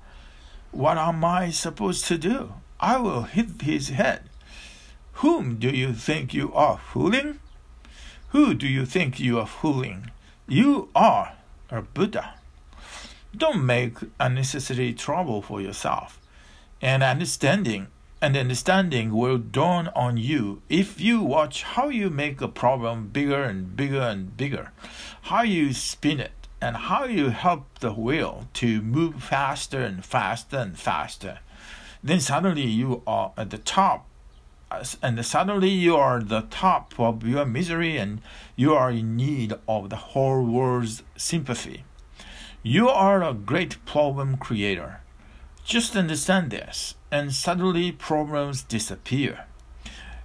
what 0.71 0.97
am 0.97 1.23
I 1.23 1.49
supposed 1.51 2.05
to 2.05 2.17
do? 2.17 2.53
I 2.79 2.97
will 2.97 3.23
hit 3.23 3.61
his 3.61 3.89
head. 3.89 4.29
Whom 5.23 5.55
do 5.55 5.69
you 5.69 5.93
think 5.93 6.33
you 6.33 6.53
are 6.53 6.77
fooling? 6.77 7.39
Who 8.29 8.53
do 8.53 8.67
you 8.67 8.85
think 8.85 9.19
you 9.19 9.39
are 9.39 9.47
fooling? 9.47 10.11
You 10.47 10.89
are 10.93 11.33
a 11.71 11.81
Buddha. 11.81 12.35
Don't 13.35 13.65
make 13.65 13.97
unnecessary 14.19 14.93
trouble 14.93 15.41
for 15.41 15.61
yourself 15.61 16.19
and 16.81 17.03
understanding 17.03 17.87
and 18.21 18.35
understanding 18.35 19.13
will 19.13 19.37
dawn 19.37 19.87
on 19.89 20.17
you 20.17 20.61
if 20.69 20.99
you 20.99 21.21
watch 21.21 21.63
how 21.63 21.89
you 21.89 22.09
make 22.09 22.41
a 22.41 22.47
problem 22.47 23.07
bigger 23.09 23.43
and 23.43 23.75
bigger 23.75 24.01
and 24.01 24.35
bigger, 24.35 24.71
how 25.23 25.43
you 25.43 25.73
spin 25.73 26.19
it, 26.19 26.47
and 26.61 26.75
how 26.75 27.03
you 27.03 27.29
help 27.29 27.79
the 27.79 27.93
wheel 27.93 28.47
to 28.53 28.81
move 28.81 29.23
faster 29.23 29.81
and 29.81 30.03
faster 30.03 30.57
and 30.57 30.79
faster. 30.79 31.39
Then 32.03 32.19
suddenly 32.19 32.65
you 32.65 33.03
are 33.05 33.31
at 33.37 33.51
the 33.51 33.57
top, 33.57 34.07
and 35.01 35.23
suddenly 35.25 35.69
you 35.69 35.95
are 35.95 36.19
the 36.19 36.41
top 36.49 36.99
of 36.99 37.27
your 37.27 37.45
misery 37.45 37.97
and 37.97 38.21
you 38.55 38.73
are 38.73 38.89
in 38.89 39.15
need 39.15 39.53
of 39.67 39.89
the 39.89 39.95
whole 39.97 40.43
world's 40.43 41.03
sympathy. 41.15 41.83
You 42.63 42.89
are 42.89 43.21
a 43.23 43.33
great 43.33 43.83
problem 43.85 44.37
creator 44.37 45.01
just 45.65 45.95
understand 45.95 46.51
this, 46.51 46.93
and 47.11 47.33
suddenly 47.33 47.91
problems 47.91 48.61
disappear. 48.61 49.45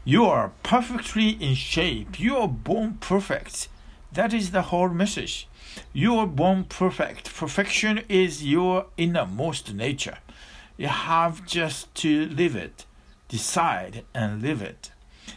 You 0.05 0.27
are 0.27 0.53
perfectly 0.63 1.31
in 1.31 1.55
shape. 1.55 2.21
You 2.21 2.37
are 2.37 2.49
born 2.49 2.99
perfect. 3.01 3.69
That 4.13 4.35
is 4.35 4.51
the 4.51 4.63
whole 4.63 4.91
message. 4.91 5.49
You 5.95 6.17
are 6.17 6.27
born 6.27 6.65
perfect. 6.65 7.35
Perfection 7.35 8.03
is 8.07 8.45
your 8.45 8.87
innermost 8.99 9.73
nature. 9.73 10.19
You 10.77 10.89
have 10.89 11.47
just 11.47 11.95
to 11.97 12.27
live 12.27 12.55
it, 12.55 12.85
decide 13.29 14.05
and 14.15 14.43
live 14.43 14.61
it. 14.61 14.91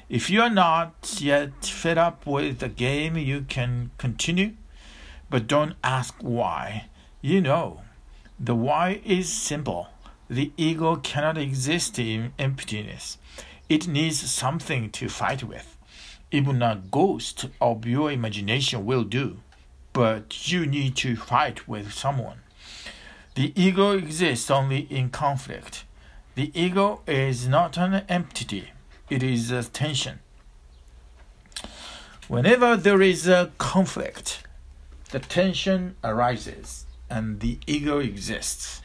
If 0.09 0.29
you 0.29 0.41
are 0.41 0.49
not 0.49 1.17
yet 1.21 1.65
fed 1.65 1.97
up 1.97 2.25
with 2.25 2.59
the 2.59 2.67
game, 2.67 3.17
you 3.17 3.45
can 3.47 3.91
continue, 3.97 4.53
but 5.29 5.47
don't 5.47 5.75
ask 5.81 6.15
why. 6.19 6.89
You 7.21 7.39
know, 7.39 7.81
the 8.37 8.55
why 8.55 9.01
is 9.05 9.31
simple. 9.31 9.87
The 10.33 10.51
ego 10.57 10.95
cannot 10.95 11.37
exist 11.37 11.99
in 11.99 12.33
emptiness. 12.39 13.19
It 13.69 13.87
needs 13.87 14.19
something 14.31 14.89
to 14.89 15.07
fight 15.07 15.43
with. 15.43 15.77
Even 16.31 16.63
a 16.63 16.81
ghost 16.89 17.45
of 17.61 17.85
your 17.85 18.11
imagination 18.11 18.83
will 18.83 19.03
do, 19.03 19.37
but 19.93 20.51
you 20.51 20.65
need 20.65 20.95
to 20.95 21.15
fight 21.15 21.67
with 21.67 21.93
someone. 21.93 22.39
The 23.35 23.53
ego 23.55 23.91
exists 23.91 24.49
only 24.49 24.87
in 24.89 25.11
conflict. 25.11 25.85
The 26.33 26.51
ego 26.59 27.01
is 27.05 27.47
not 27.47 27.77
an 27.77 28.03
entity, 28.09 28.71
it 29.11 29.21
is 29.21 29.51
a 29.51 29.63
tension. 29.63 30.17
Whenever 32.27 32.75
there 32.75 33.03
is 33.03 33.27
a 33.27 33.51
conflict, 33.59 34.41
the 35.11 35.19
tension 35.19 35.95
arises 36.03 36.87
and 37.07 37.39
the 37.39 37.59
ego 37.67 37.99
exists. 37.99 38.81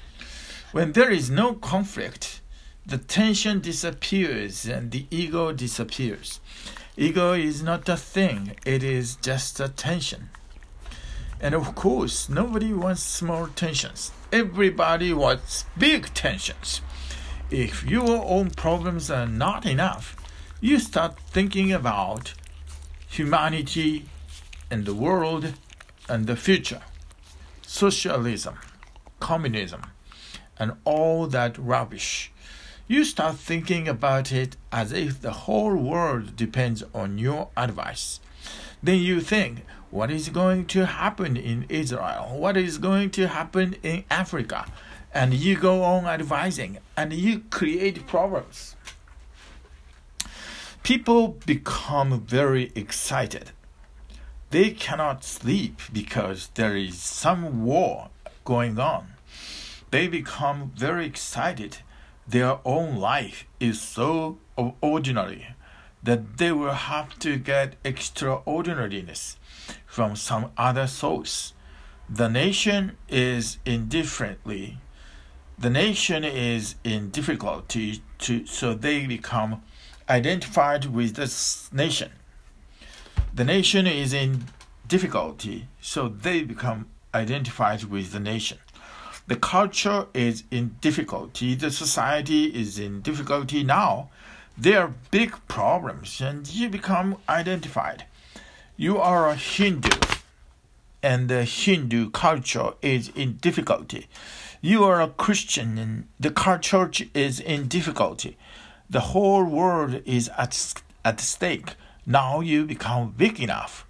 When 0.71 0.93
there 0.93 1.11
is 1.11 1.31
no 1.31 1.55
conflict, 1.55 2.43
the 2.85 2.99
tension 2.99 3.61
disappears 3.61 4.67
and 4.67 4.91
the 4.91 5.07
ego 5.11 5.51
disappears. 5.51 6.41
Ego 6.95 7.33
is 7.33 7.63
not 7.63 7.89
a 7.89 7.97
thing, 7.97 8.55
it 8.67 8.83
is 8.83 9.17
just 9.17 9.61
a 9.61 9.69
tension. 9.69 10.29
And 11.41 11.55
of 11.55 11.75
course, 11.75 12.29
nobody 12.29 12.75
wants 12.75 13.03
small 13.03 13.47
tensions. 13.47 14.13
Everybody 14.31 15.15
wants 15.15 15.65
big 15.79 16.13
tensions. 16.13 16.83
If 17.51 17.83
your 17.85 18.23
own 18.27 18.51
problems 18.51 19.11
are 19.11 19.27
not 19.27 19.65
enough, 19.65 20.17
you 20.61 20.81
start 20.81 21.19
thinking 21.31 21.73
about 21.73 22.35
humanity 23.09 24.05
and 24.71 24.85
the 24.85 24.95
world 24.95 25.55
and 26.11 26.27
the 26.27 26.37
future. 26.37 26.83
Socialism, 27.63 28.59
communism, 29.19 29.83
and 30.59 30.73
all 30.85 31.27
that 31.29 31.57
rubbish. 31.59 32.33
You 32.87 33.05
start 33.05 33.37
thinking 33.37 33.87
about 33.87 34.33
it 34.33 34.57
as 34.73 34.93
if 34.93 35.21
the 35.21 35.33
whole 35.33 35.77
world 35.77 36.37
depends 36.37 36.83
on 36.95 37.19
your 37.19 37.49
advice. 37.57 38.21
Then 38.83 38.99
you 38.99 39.21
think, 39.21 39.65
what 39.91 40.11
is 40.11 40.29
going 40.29 40.67
to 40.67 40.87
happen 40.87 41.37
in 41.37 41.67
Israel? 41.69 42.37
What 42.39 42.57
is 42.57 42.79
going 42.79 43.11
to 43.11 43.29
happen 43.29 43.77
in 43.83 44.05
Africa? 44.11 44.67
And 45.13 45.35
you 45.35 45.57
go 45.57 45.83
on 45.83 46.07
advising 46.07 46.79
and 46.97 47.13
you 47.13 47.41
create 47.51 48.07
problems. 48.07 48.77
People 50.83 51.37
become 51.45 52.21
very 52.21 52.73
excited. 52.75 53.51
They 54.51 54.71
cannot 54.71 55.25
sleep 55.25 55.81
because 55.93 56.49
there 56.55 56.77
is 56.77 56.99
some 56.99 57.65
war 57.65 58.09
going 58.45 58.79
on. 58.79 59.09
They 59.91 60.07
become 60.09 60.73
very 60.77 61.07
excited. 61.07 61.79
Their 62.27 62.59
own 62.65 62.97
life 62.97 63.47
is 63.59 63.81
so 63.81 64.39
ordinary 64.57 65.49
that 66.03 66.37
they 66.39 66.53
will 66.53 66.73
have 66.73 67.19
to 67.21 67.39
get 67.39 67.77
extraordinariness 67.85 69.37
from 69.87 70.17
some 70.17 70.53
other 70.57 70.87
source. 70.87 71.55
The 72.09 72.29
nation 72.29 72.97
is 73.09 73.59
indifferently 73.65 74.79
the 75.61 75.71
nation 75.71 76.23
is 76.23 76.77
in 76.85 77.11
difficulty 77.11 78.01
to 78.19 78.47
so 78.47 78.75
they 78.75 79.07
become 79.07 79.63
identified 80.09 80.85
with 80.85 81.17
this 81.17 81.69
nation. 81.73 82.13
The 83.35 83.43
nation 83.43 83.85
is 83.89 84.13
in 84.13 84.45
difficulty, 84.87 85.67
so 85.81 86.09
they 86.09 86.45
become 86.45 86.87
identified 87.13 87.85
with 87.85 88.13
the 88.13 88.21
nation. 88.21 88.59
The 89.29 89.37
culture 89.37 90.07
is 90.15 90.45
in 90.51 90.77
difficulty, 90.81 91.55
the 91.55 91.71
society 91.71 92.47
is 92.47 92.79
in 92.79 93.03
difficulty 93.03 93.63
now. 93.63 94.09
There 94.57 94.81
are 94.81 94.95
big 95.11 95.37
problems, 95.49 96.23
and 96.23 96.49
you 96.49 96.71
become 96.71 97.19
identified. 97.29 98.07
You 98.79 98.97
are 98.97 99.29
a 99.29 99.35
Hindu, 99.35 99.91
and 101.03 101.29
the 101.29 101.45
Hindu 101.45 102.09
culture 102.09 102.71
is 102.81 103.11
in 103.15 103.35
difficulty. 103.35 104.09
You 104.63 104.85
are 104.85 105.03
a 105.03 105.09
Christian, 105.09 105.77
and 105.77 106.09
the 106.19 106.31
church 106.63 107.07
is 107.13 107.39
in 107.39 107.69
difficulty. 107.69 108.39
The 108.89 109.13
whole 109.13 109.45
world 109.45 110.01
is 110.07 110.31
at, 110.39 110.73
at 111.05 111.21
stake. 111.21 111.75
Now 112.07 112.41
you 112.41 112.65
become 112.65 113.13
big 113.15 113.41
enough. 113.41 113.87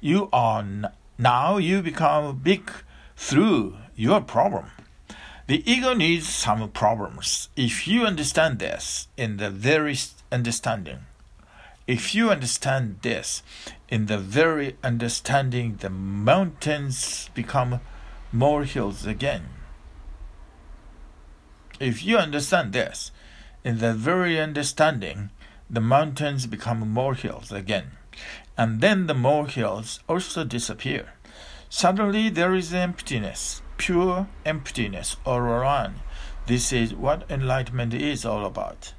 You 0.00 0.28
are 0.32 0.64
now 1.18 1.56
you 1.56 1.82
become 1.82 2.38
big 2.38 2.70
through 3.16 3.74
your 3.98 4.20
problem. 4.20 4.70
The 5.48 5.68
ego 5.70 5.92
needs 5.92 6.28
some 6.28 6.70
problems. 6.70 7.48
If 7.56 7.88
you 7.88 8.06
understand 8.06 8.60
this 8.60 9.08
in 9.16 9.38
the 9.38 9.50
very 9.50 9.96
understanding, 10.30 11.00
if 11.88 12.14
you 12.14 12.30
understand 12.30 13.00
this 13.02 13.42
in 13.88 14.06
the 14.06 14.18
very 14.18 14.76
understanding, 14.84 15.78
the 15.80 15.90
mountains 15.90 17.28
become 17.34 17.80
more 18.30 18.62
hills 18.62 19.04
again. 19.04 19.46
If 21.80 22.04
you 22.04 22.18
understand 22.18 22.72
this, 22.72 23.10
in 23.64 23.78
the 23.78 23.94
very 23.94 24.38
understanding, 24.40 25.30
the 25.68 25.80
mountains 25.80 26.46
become 26.46 26.88
molehills 26.88 27.50
again, 27.50 27.92
and 28.56 28.80
then 28.80 29.06
the 29.06 29.14
molehills 29.14 30.00
also 30.08 30.44
disappear. 30.44 31.14
Suddenly 31.68 32.28
there 32.28 32.54
is 32.54 32.72
emptiness, 32.72 33.60
pure 33.78 34.28
emptiness 34.44 35.16
all 35.24 35.38
around. 35.38 36.00
This 36.46 36.72
is 36.72 36.94
what 36.94 37.30
enlightenment 37.30 37.94
is 37.94 38.24
all 38.24 38.44
about 38.44 38.92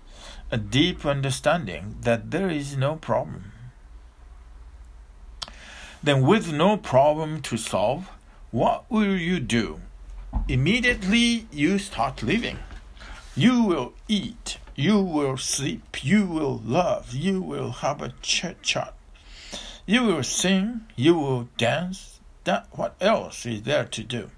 a 0.51 0.57
deep 0.57 1.05
understanding 1.05 1.95
that 2.01 2.31
there 2.31 2.50
is 2.50 2.75
no 2.75 2.95
problem. 2.95 3.51
Then, 6.01 6.25
with 6.25 6.51
no 6.51 6.77
problem 6.77 7.41
to 7.43 7.57
solve, 7.57 8.09
what 8.51 8.89
will 8.89 9.15
you 9.15 9.39
do? 9.39 9.81
Immediately 10.48 11.48
you 11.51 11.77
start 11.77 12.24
living. 12.24 12.59
You 13.36 13.63
will 13.63 13.93
eat, 14.07 14.57
you 14.75 15.00
will 15.00 15.38
sleep, 15.38 16.03
you 16.03 16.25
will 16.25 16.62
love, 16.65 17.13
you 17.13 17.41
will 17.41 17.71
have 17.71 18.01
a 18.01 18.13
chit 18.21 18.63
chat. 18.63 18.93
You 19.86 20.03
will 20.03 20.24
sing, 20.24 20.81
you 20.95 21.15
will 21.15 21.50
dance. 21.57 22.19
That 22.45 22.67
what 22.71 22.95
else 23.01 23.45
is 23.45 23.63
there 23.63 23.86
to 23.86 24.03
do? 24.03 24.31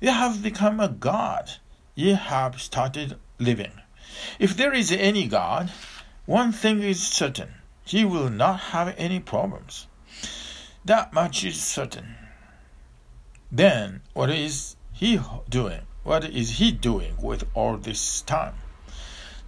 You 0.00 0.10
have 0.10 0.42
become 0.42 0.80
a 0.80 0.88
God. 0.88 1.52
You 1.94 2.16
have 2.16 2.60
started 2.60 3.18
living. 3.38 3.72
If 4.38 4.56
there 4.56 4.72
is 4.72 4.90
any 4.92 5.26
God, 5.26 5.70
one 6.26 6.52
thing 6.52 6.82
is 6.82 7.06
certain 7.06 7.54
he 7.84 8.04
will 8.04 8.30
not 8.30 8.60
have 8.72 8.94
any 8.96 9.20
problems. 9.20 9.86
That 10.84 11.12
much 11.12 11.44
is 11.44 11.62
certain. 11.62 12.16
Then, 13.52 14.00
what 14.14 14.30
is 14.30 14.76
he 14.92 15.20
doing? 15.48 15.82
What 16.02 16.24
is 16.24 16.58
he 16.58 16.72
doing 16.72 17.14
with 17.20 17.44
all 17.54 17.76
this 17.76 18.22
time? 18.22 18.54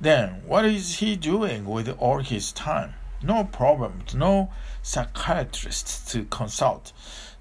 Then, 0.00 0.42
what 0.46 0.64
is 0.66 0.98
he 0.98 1.16
doing 1.16 1.64
with 1.64 1.88
all 1.98 2.18
his 2.18 2.52
time? 2.52 2.94
No 3.22 3.44
problems, 3.44 4.14
no 4.14 4.50
psychiatrists 4.83 6.12
to 6.12 6.24
consult, 6.24 6.92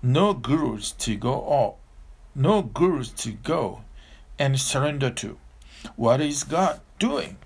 no 0.01 0.33
gurus 0.33 0.91
to 0.93 1.15
go 1.15 1.33
no 2.35 2.61
gurus 2.61 3.09
to 3.11 3.31
go 3.31 3.81
and 4.37 4.59
surrender 4.59 5.09
to. 5.09 5.37
What 5.95 6.19
is 6.19 6.43
God 6.43 6.81
doing? 6.99 7.37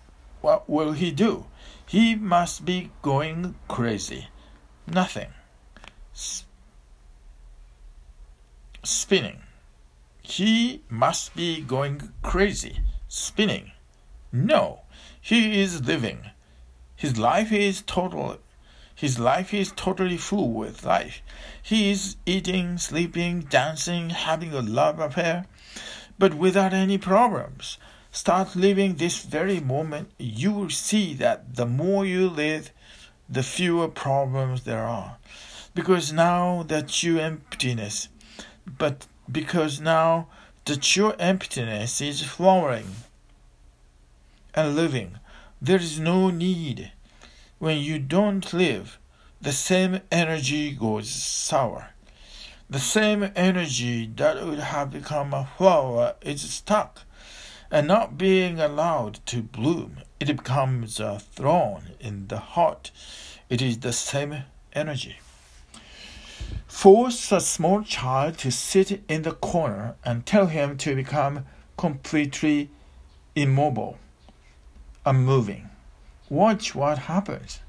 What 0.42 0.70
will 0.70 0.94
he 0.94 1.12
do? 1.12 1.46
He 1.86 2.16
must 2.16 2.66
be 2.66 2.92
going 3.02 3.56
crazy. 3.68 4.28
Nothing. 4.88 5.30
S- 6.14 6.46
spinning. 8.84 9.42
He 10.22 10.84
must 10.90 11.36
be 11.36 11.62
going 11.62 12.14
crazy, 12.22 12.80
spinning. 13.08 13.72
No, 14.32 14.82
he 15.20 15.60
is 15.60 15.82
living. 15.82 16.32
His 16.96 17.18
life 17.18 17.52
is 17.52 17.82
total. 17.82 18.38
His 19.00 19.18
life 19.18 19.54
is 19.54 19.72
totally 19.72 20.18
full 20.18 20.52
with 20.52 20.84
life. 20.84 21.22
He 21.64 21.90
is 21.90 22.18
eating, 22.26 22.78
sleeping, 22.78 23.44
dancing, 23.44 24.10
having 24.10 24.54
a 24.54 24.60
love 24.60 25.00
affair, 25.00 25.46
but 26.18 26.34
without 26.34 26.74
any 26.74 26.98
problems. 26.98 27.78
Start 28.12 28.58
living 28.58 28.96
this 28.96 29.24
very 29.24 29.62
moment. 29.62 30.12
You 30.18 30.52
will 30.52 30.70
see 30.70 31.14
that 31.14 31.56
the 31.56 31.66
more 31.66 32.06
you 32.06 32.30
live, 32.30 32.72
the 33.30 33.42
fewer 33.42 33.88
problems 33.88 34.66
there 34.66 34.84
are. 34.84 35.16
Because 35.74 36.12
now 36.12 36.64
that 36.64 37.02
you 37.02 37.20
emptiness, 37.20 38.10
but 38.66 39.08
because 39.32 39.80
now 39.80 40.28
the 40.66 40.76
true 40.76 41.14
emptiness 41.14 42.02
is 42.02 42.22
flowering 42.22 42.96
and 44.54 44.76
living. 44.76 45.20
There 45.62 45.80
is 45.80 46.02
no 46.02 46.32
need. 46.32 46.92
When 47.60 47.80
you 47.80 48.00
don't 48.00 48.54
live, 48.54 48.98
the 49.42 49.52
same 49.52 50.00
energy 50.14 50.72
goes 50.72 51.10
sour. 51.10 51.90
The 52.70 52.80
same 52.80 53.32
energy 53.36 54.10
that 54.16 54.46
would 54.46 54.60
have 54.60 54.92
become 54.92 55.34
a 55.34 55.50
flower 55.58 56.16
is 56.22 56.42
stuck 56.42 57.02
and 57.70 57.86
not 57.86 58.18
being 58.18 58.62
allowed 58.62 59.20
to 59.26 59.42
bloom. 59.42 59.98
It 60.22 60.28
becomes 60.28 61.02
a 61.02 61.20
thorn 61.20 61.98
in 62.00 62.28
the 62.28 62.38
heart. 62.40 62.92
It 63.50 63.62
is 63.62 63.80
the 63.80 63.92
same 63.92 64.44
energy. 64.72 65.18
Force 66.66 67.30
a 67.34 67.42
small 67.42 67.84
child 67.84 68.38
to 68.38 68.52
sit 68.52 69.04
in 69.10 69.24
the 69.24 69.34
corner 69.34 69.96
and 70.06 70.26
tell 70.26 70.46
him 70.46 70.78
to 70.78 70.96
become 70.96 71.46
completely 71.76 72.70
immobile, 73.36 73.98
unmoving. 75.06 75.70
Watch 76.30 76.76
what 76.76 77.00
happens. 77.00 77.60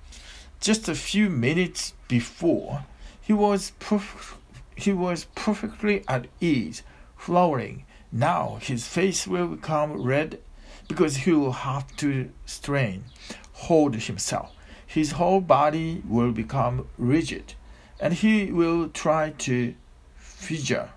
Just 0.60 0.88
a 0.88 0.94
few 0.94 1.30
minutes 1.30 1.94
before, 2.08 2.84
he 3.20 3.32
was 3.32 3.72
perf- 3.80 4.36
he 4.76 4.92
was 4.92 5.24
perfectly 5.34 6.04
at 6.06 6.26
ease, 6.40 6.82
flowering. 7.16 7.84
Now 8.12 8.58
his 8.60 8.86
face 8.86 9.26
will 9.26 9.48
become 9.48 10.02
red 10.02 10.40
because 10.88 11.18
he 11.18 11.32
will 11.32 11.52
have 11.52 11.96
to 11.96 12.30
strain, 12.44 13.04
hold 13.52 13.94
himself. 13.96 14.52
His 14.86 15.12
whole 15.12 15.40
body 15.40 16.02
will 16.06 16.32
become 16.32 16.86
rigid 16.98 17.54
and 18.00 18.14
he 18.14 18.50
will 18.50 18.88
try 18.88 19.30
to 19.30 19.74
figure 20.16 20.88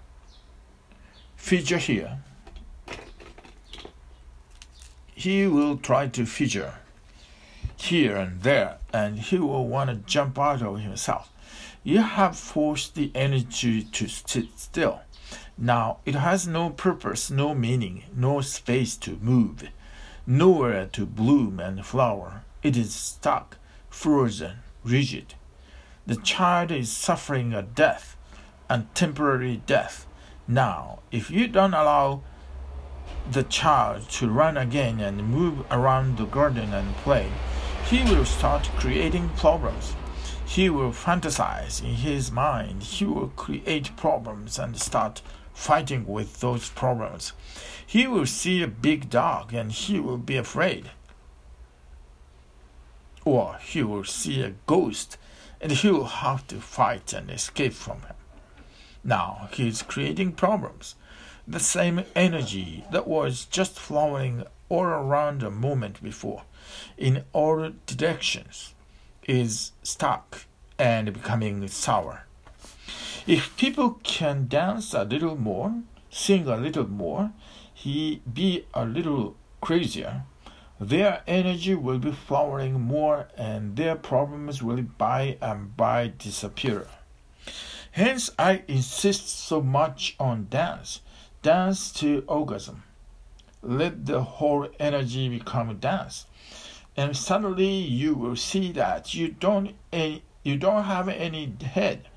figure 1.36 1.78
here 1.78 2.20
he 5.14 5.46
will 5.46 5.76
try 5.78 6.08
to 6.08 6.26
figure 6.26 6.76
here 7.84 8.16
and 8.16 8.42
there 8.42 8.78
and 8.92 9.20
he 9.20 9.38
will 9.38 9.68
want 9.68 9.90
to 9.90 9.96
jump 10.12 10.40
out 10.40 10.62
of 10.62 10.80
himself. 10.80 11.30
You 11.84 12.02
have 12.02 12.38
forced 12.38 12.96
the 12.96 13.12
energy 13.14 13.84
to 13.84 14.08
sit 14.08 14.58
still. 14.58 15.02
Now 15.58 15.98
it 16.06 16.16
has 16.16 16.48
no 16.48 16.70
purpose 16.70 17.30
no 17.30 17.54
meaning 17.54 18.04
no 18.16 18.42
space 18.42 18.96
to 18.98 19.18
move 19.22 19.70
nowhere 20.26 20.86
to 20.94 21.06
bloom 21.06 21.60
and 21.60 21.86
flower. 21.86 22.44
It 22.62 22.78
is 22.78 22.94
stuck 22.94 23.58
frozen 23.90 24.58
rigid. 24.84 25.36
The 26.06 26.16
child 26.16 26.72
is 26.72 26.92
suffering 26.92 27.54
a 27.54 27.62
death, 27.62 28.18
a 28.70 28.84
temporary 28.94 29.62
death. 29.66 30.06
Now, 30.48 31.00
if 31.12 31.32
you 31.32 31.48
don't 31.48 31.74
allow 31.74 32.22
the 33.32 33.44
child 33.44 34.10
to 34.10 34.30
run 34.30 34.58
again 34.58 35.00
and 35.00 35.30
move 35.30 35.66
around 35.72 36.18
the 36.18 36.26
garden 36.26 36.74
and 36.74 36.96
play, 36.98 37.30
he 37.90 38.04
will 38.04 38.26
start 38.26 38.70
creating 38.78 39.30
problems. 39.38 39.96
He 40.46 40.70
will 40.70 40.92
fantasize 40.92 41.82
in 41.84 41.96
his 41.96 42.32
mind. 42.32 42.84
He 42.84 43.06
will 43.06 43.30
create 43.30 43.96
problems 43.98 44.60
and 44.60 44.78
start 44.80 45.22
fighting 45.54 46.06
with 46.08 46.40
those 46.40 46.70
problems. 46.70 47.34
He 47.86 48.08
will 48.08 48.26
see 48.26 48.62
a 48.62 48.68
big 48.68 49.10
dog 49.10 49.54
and 49.54 49.72
he 49.72 50.00
will 50.00 50.18
be 50.18 50.38
afraid. 50.38 50.92
Or 53.26 53.58
he 53.62 53.84
will 53.84 54.04
see 54.04 54.42
a 54.42 54.56
ghost 54.66 55.18
and 55.62 55.72
he 55.72 55.90
will 55.90 56.06
have 56.06 56.46
to 56.48 56.60
fight 56.60 57.14
and 57.14 57.30
escape 57.30 57.74
from 57.74 58.02
him. 58.02 58.16
Now 59.04 59.50
he 59.54 59.68
is 59.68 59.82
creating 59.82 60.34
problems. 60.34 60.96
The 61.48 61.60
same 61.60 62.04
energy 62.16 62.86
that 62.92 63.08
was 63.08 63.46
just 63.46 63.80
flowing 63.80 64.44
all 64.70 64.86
around 64.86 65.44
a 65.44 65.52
moment 65.52 66.02
before, 66.02 66.44
in 66.98 67.24
all 67.34 67.72
directions, 67.86 68.74
is 69.28 69.72
stuck 69.84 70.46
and 70.78 71.14
becoming 71.14 71.68
sour. 71.68 72.26
If 73.26 73.56
people 73.56 74.00
can 74.04 74.48
dance 74.48 74.94
a 74.94 75.04
little 75.04 75.38
more, 75.38 75.82
sing 76.10 76.48
a 76.48 76.58
little 76.58 76.88
more, 76.88 77.32
he 77.74 78.22
be 78.32 78.66
a 78.74 78.86
little 78.86 79.36
crazier, 79.62 80.24
their 80.80 81.22
energy 81.28 81.76
will 81.76 82.00
be 82.00 82.12
flowering 82.12 82.82
more 82.82 83.30
and 83.38 83.78
their 83.78 83.96
problems 83.96 84.62
will 84.62 84.82
by 84.82 85.38
and 85.42 85.76
by 85.78 86.12
disappear. 86.18 86.88
Hence, 87.92 88.32
I 88.40 88.64
insist 88.68 89.30
so 89.30 89.62
much 89.62 90.16
on 90.20 90.48
dance. 90.50 91.02
Dance 91.42 91.92
to 91.94 92.24
orgasm. 92.28 92.84
Let 93.62 94.06
the 94.06 94.22
whole 94.22 94.68
energy 94.80 95.30
become 95.30 95.78
dance. 95.78 96.26
And 96.96 97.18
suddenly 97.18 97.74
you 97.74 98.14
will 98.14 98.36
see 98.36 98.72
that 98.74 99.14
you 99.14 99.30
don't, 99.30 99.72
you 99.92 100.58
don't 100.58 100.84
have 100.84 101.10
any 101.10 101.52
head. 101.64 102.08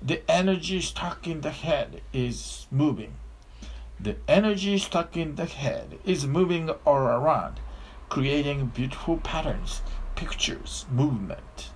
The 0.00 0.28
energy 0.30 0.80
stuck 0.80 1.26
in 1.26 1.40
the 1.40 1.50
head 1.50 2.02
is 2.12 2.66
moving. 2.70 3.14
The 3.98 4.16
energy 4.26 4.78
stuck 4.78 5.16
in 5.16 5.36
the 5.36 5.46
head 5.46 5.98
is 6.04 6.26
moving 6.26 6.70
all 6.84 6.96
around, 6.96 7.60
creating 8.08 8.66
beautiful 8.74 9.18
patterns, 9.18 9.82
pictures, 10.16 10.86
movement. 10.90 11.70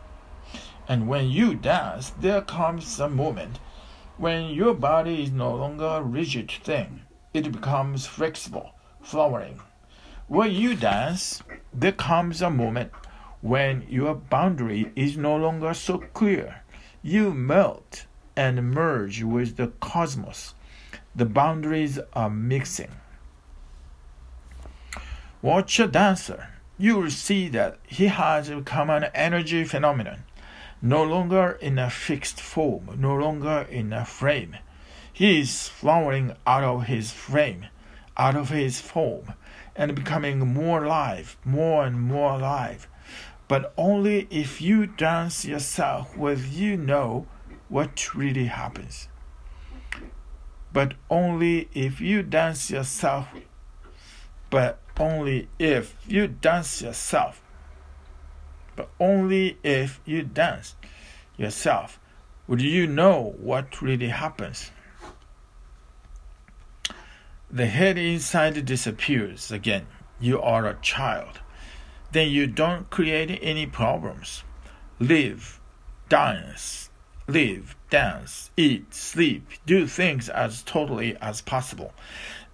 And 0.88 1.08
when 1.08 1.30
you 1.30 1.54
dance, 1.54 2.10
there 2.10 2.42
comes 2.42 3.00
a 3.00 3.08
moment 3.08 3.58
when 4.18 4.50
your 4.50 4.74
body 4.74 5.24
is 5.24 5.30
no 5.30 5.54
longer 5.54 5.84
a 5.84 6.02
rigid 6.02 6.50
thing. 6.50 7.02
It 7.34 7.52
becomes 7.52 8.06
flexible, 8.06 8.72
flowering. 9.02 9.60
When 10.28 10.50
you 10.50 10.74
dance, 10.74 11.42
there 11.78 11.92
comes 11.92 12.40
a 12.40 12.48
moment 12.48 12.90
when 13.42 13.84
your 13.88 14.14
boundary 14.14 14.90
is 14.96 15.18
no 15.18 15.36
longer 15.36 15.74
so 15.74 15.98
clear. 15.98 16.62
You 17.02 17.34
melt 17.34 18.06
and 18.34 18.70
merge 18.70 19.22
with 19.22 19.56
the 19.56 19.68
cosmos. 19.80 20.54
The 21.14 21.26
boundaries 21.26 21.98
are 22.14 22.30
mixing. 22.30 22.92
Watch 25.42 25.78
a 25.78 25.86
dancer. 25.86 26.48
You 26.78 26.96
will 26.96 27.10
see 27.10 27.48
that 27.50 27.78
he 27.86 28.06
has 28.06 28.48
become 28.48 28.90
an 28.90 29.04
energy 29.14 29.64
phenomenon, 29.64 30.24
no 30.80 31.02
longer 31.02 31.52
in 31.60 31.78
a 31.78 31.90
fixed 31.90 32.40
form, 32.40 32.98
no 32.98 33.14
longer 33.14 33.66
in 33.70 33.92
a 33.92 34.04
frame. 34.04 34.56
He 35.12 35.40
is 35.40 35.68
flowering 35.68 36.36
out 36.46 36.64
of 36.64 36.84
his 36.84 37.12
frame, 37.12 37.66
out 38.16 38.34
of 38.34 38.48
his 38.48 38.80
form, 38.80 39.34
and 39.76 39.94
becoming 39.94 40.38
more 40.38 40.84
alive, 40.84 41.36
more 41.44 41.84
and 41.84 42.00
more 42.00 42.32
alive. 42.32 42.88
But 43.48 43.72
only 43.76 44.26
if 44.30 44.60
you 44.60 44.86
dance 44.86 45.44
yourself 45.44 46.16
will 46.16 46.38
you 46.38 46.76
know 46.76 47.26
what 47.68 48.14
really 48.14 48.46
happens. 48.46 49.08
But 50.72 50.94
only 51.08 51.68
if 51.74 52.00
you 52.00 52.22
dance 52.22 52.70
yourself, 52.70 53.28
but 54.50 54.80
only 54.98 55.48
if 55.58 55.96
you 56.06 56.26
dance 56.26 56.82
yourself, 56.82 57.42
but 58.74 58.90
only 58.98 59.58
if 59.62 60.00
you 60.04 60.22
dance 60.22 60.74
yourself 61.36 61.98
would 62.46 62.60
you 62.60 62.86
know 62.86 63.34
what 63.38 63.80
really 63.82 64.08
happens. 64.08 64.70
The 67.50 67.66
head 67.66 67.96
inside 67.96 68.64
disappears 68.64 69.52
again. 69.52 69.86
You 70.18 70.40
are 70.40 70.66
a 70.66 70.78
child. 70.80 71.40
Then 72.12 72.30
you 72.30 72.46
don't 72.46 72.90
create 72.90 73.38
any 73.42 73.66
problems. 73.66 74.42
Live, 74.98 75.60
dance, 76.08 76.90
live, 77.28 77.76
dance, 77.90 78.50
eat, 78.56 78.94
sleep, 78.94 79.48
do 79.64 79.86
things 79.86 80.28
as 80.28 80.62
totally 80.62 81.16
as 81.18 81.40
possible. 81.40 81.92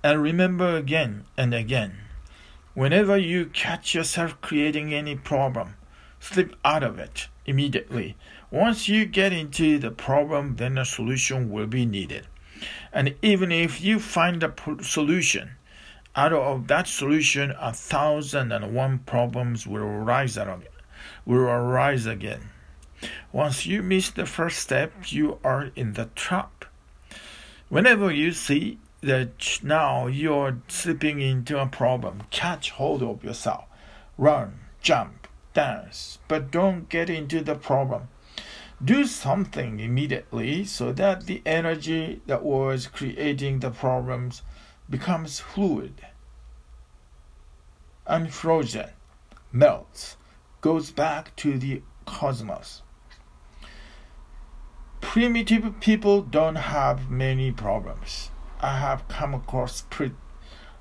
And 0.03 0.23
remember 0.23 0.77
again 0.77 1.25
and 1.37 1.55
again 1.55 1.99
whenever 2.75 3.17
you 3.17 3.47
catch 3.47 3.95
yourself 3.95 4.41
creating 4.41 4.95
any 4.95 5.15
problem, 5.15 5.77
slip 6.21 6.57
out 6.65 6.83
of 6.83 6.99
it 6.99 7.29
immediately. 7.45 8.17
Once 8.51 8.89
you 8.89 9.05
get 9.05 9.33
into 9.33 9.79
the 9.79 9.91
problem, 9.91 10.57
then 10.57 10.79
a 10.79 10.85
solution 10.85 11.51
will 11.51 11.67
be 11.67 11.85
needed. 11.85 12.27
And 12.93 13.15
even 13.23 13.51
if 13.53 13.81
you 13.81 13.99
find 13.99 14.43
a 14.43 14.55
solution, 14.83 15.53
out 16.15 16.33
of 16.33 16.67
that 16.69 16.89
solution, 16.89 17.55
a 17.59 17.73
thousand 17.73 18.53
and 18.53 18.75
one 18.75 18.99
problems 18.99 19.67
will 19.67 19.83
arise 19.83 20.37
again. 20.37 20.63
Will 21.25 21.49
arise 21.49 22.07
again. 22.07 22.51
Once 23.33 23.67
you 23.67 23.83
miss 23.83 24.11
the 24.11 24.27
first 24.27 24.59
step, 24.59 24.93
you 25.07 25.39
are 25.43 25.71
in 25.75 25.95
the 25.95 26.11
trap. 26.15 26.67
Whenever 27.69 28.13
you 28.13 28.33
see 28.33 28.79
that 29.01 29.59
now 29.63 30.07
you're 30.07 30.59
slipping 30.69 31.21
into 31.21 31.59
a 31.59 31.67
problem, 31.67 32.23
catch 32.31 32.71
hold 32.71 33.03
of 33.03 33.25
yourself. 33.25 33.65
Run, 34.19 34.61
jump, 34.83 35.27
dance, 35.55 36.19
but 36.29 36.51
don't 36.51 36.89
get 36.89 37.09
into 37.11 37.41
the 37.41 37.55
problem. 37.55 38.09
Do 38.85 39.07
something 39.07 39.81
immediately 39.81 40.65
so 40.65 40.93
that 40.93 41.27
the 41.27 41.43
energy 41.47 42.21
that 42.27 42.43
was 42.43 42.87
creating 42.87 43.61
the 43.61 43.71
problems 43.71 44.43
becomes 44.91 45.39
fluid, 45.41 46.07
unfrozen, 48.07 48.91
melts, 49.53 50.17
goes 50.61 50.91
back 50.91 51.35
to 51.37 51.59
the 51.59 51.83
cosmos 52.07 52.83
primitive 55.13 55.79
people 55.81 56.23
don't 56.23 56.57
have 56.57 57.11
many 57.11 57.53
problems. 57.53 58.31
I 58.61 58.79
have 58.79 59.07
come 59.09 59.35
across 59.35 59.83
pre- 59.91 60.13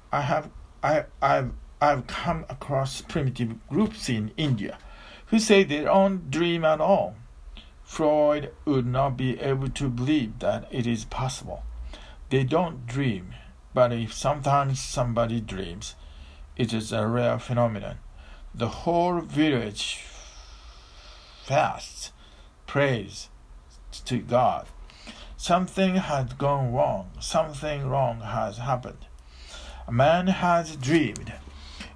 I 0.10 0.22
have 0.22 0.50
I 0.82 1.04
I've 1.22 1.52
I've 1.82 2.08
come 2.08 2.46
across 2.48 3.02
primitive 3.02 3.68
groups 3.68 4.08
in 4.08 4.32
India 4.38 4.78
who 5.26 5.40
say 5.40 5.66
they 5.66 5.82
don't 5.82 6.32
dream 6.32 6.64
at 6.64 6.80
all. 6.80 7.16
Freud 7.92 8.54
would 8.64 8.86
not 8.86 9.18
be 9.18 9.38
able 9.42 9.68
to 9.68 9.90
believe 9.90 10.40
that 10.40 10.66
it 10.72 10.88
is 10.88 11.04
possible. 11.04 11.64
They 12.30 12.46
don't 12.46 12.88
dream, 12.88 13.36
but 13.74 13.92
if 13.92 14.14
sometimes 14.14 14.80
somebody 14.80 15.42
dreams, 15.42 15.96
it 16.56 16.72
is 16.72 16.94
a 16.94 17.06
rare 17.06 17.38
phenomenon. 17.38 17.98
The 18.56 18.70
whole 18.70 19.20
village 19.20 20.06
fasts, 21.44 22.14
prays, 22.66 23.28
to 24.06 24.20
God. 24.20 24.68
Something 25.36 25.96
has 25.96 26.32
gone 26.32 26.72
wrong. 26.72 27.12
Something 27.20 27.90
wrong 27.90 28.22
has 28.22 28.60
happened. 28.60 29.06
A 29.86 29.92
man 29.92 30.28
has 30.28 30.78
dreamed. 30.78 31.34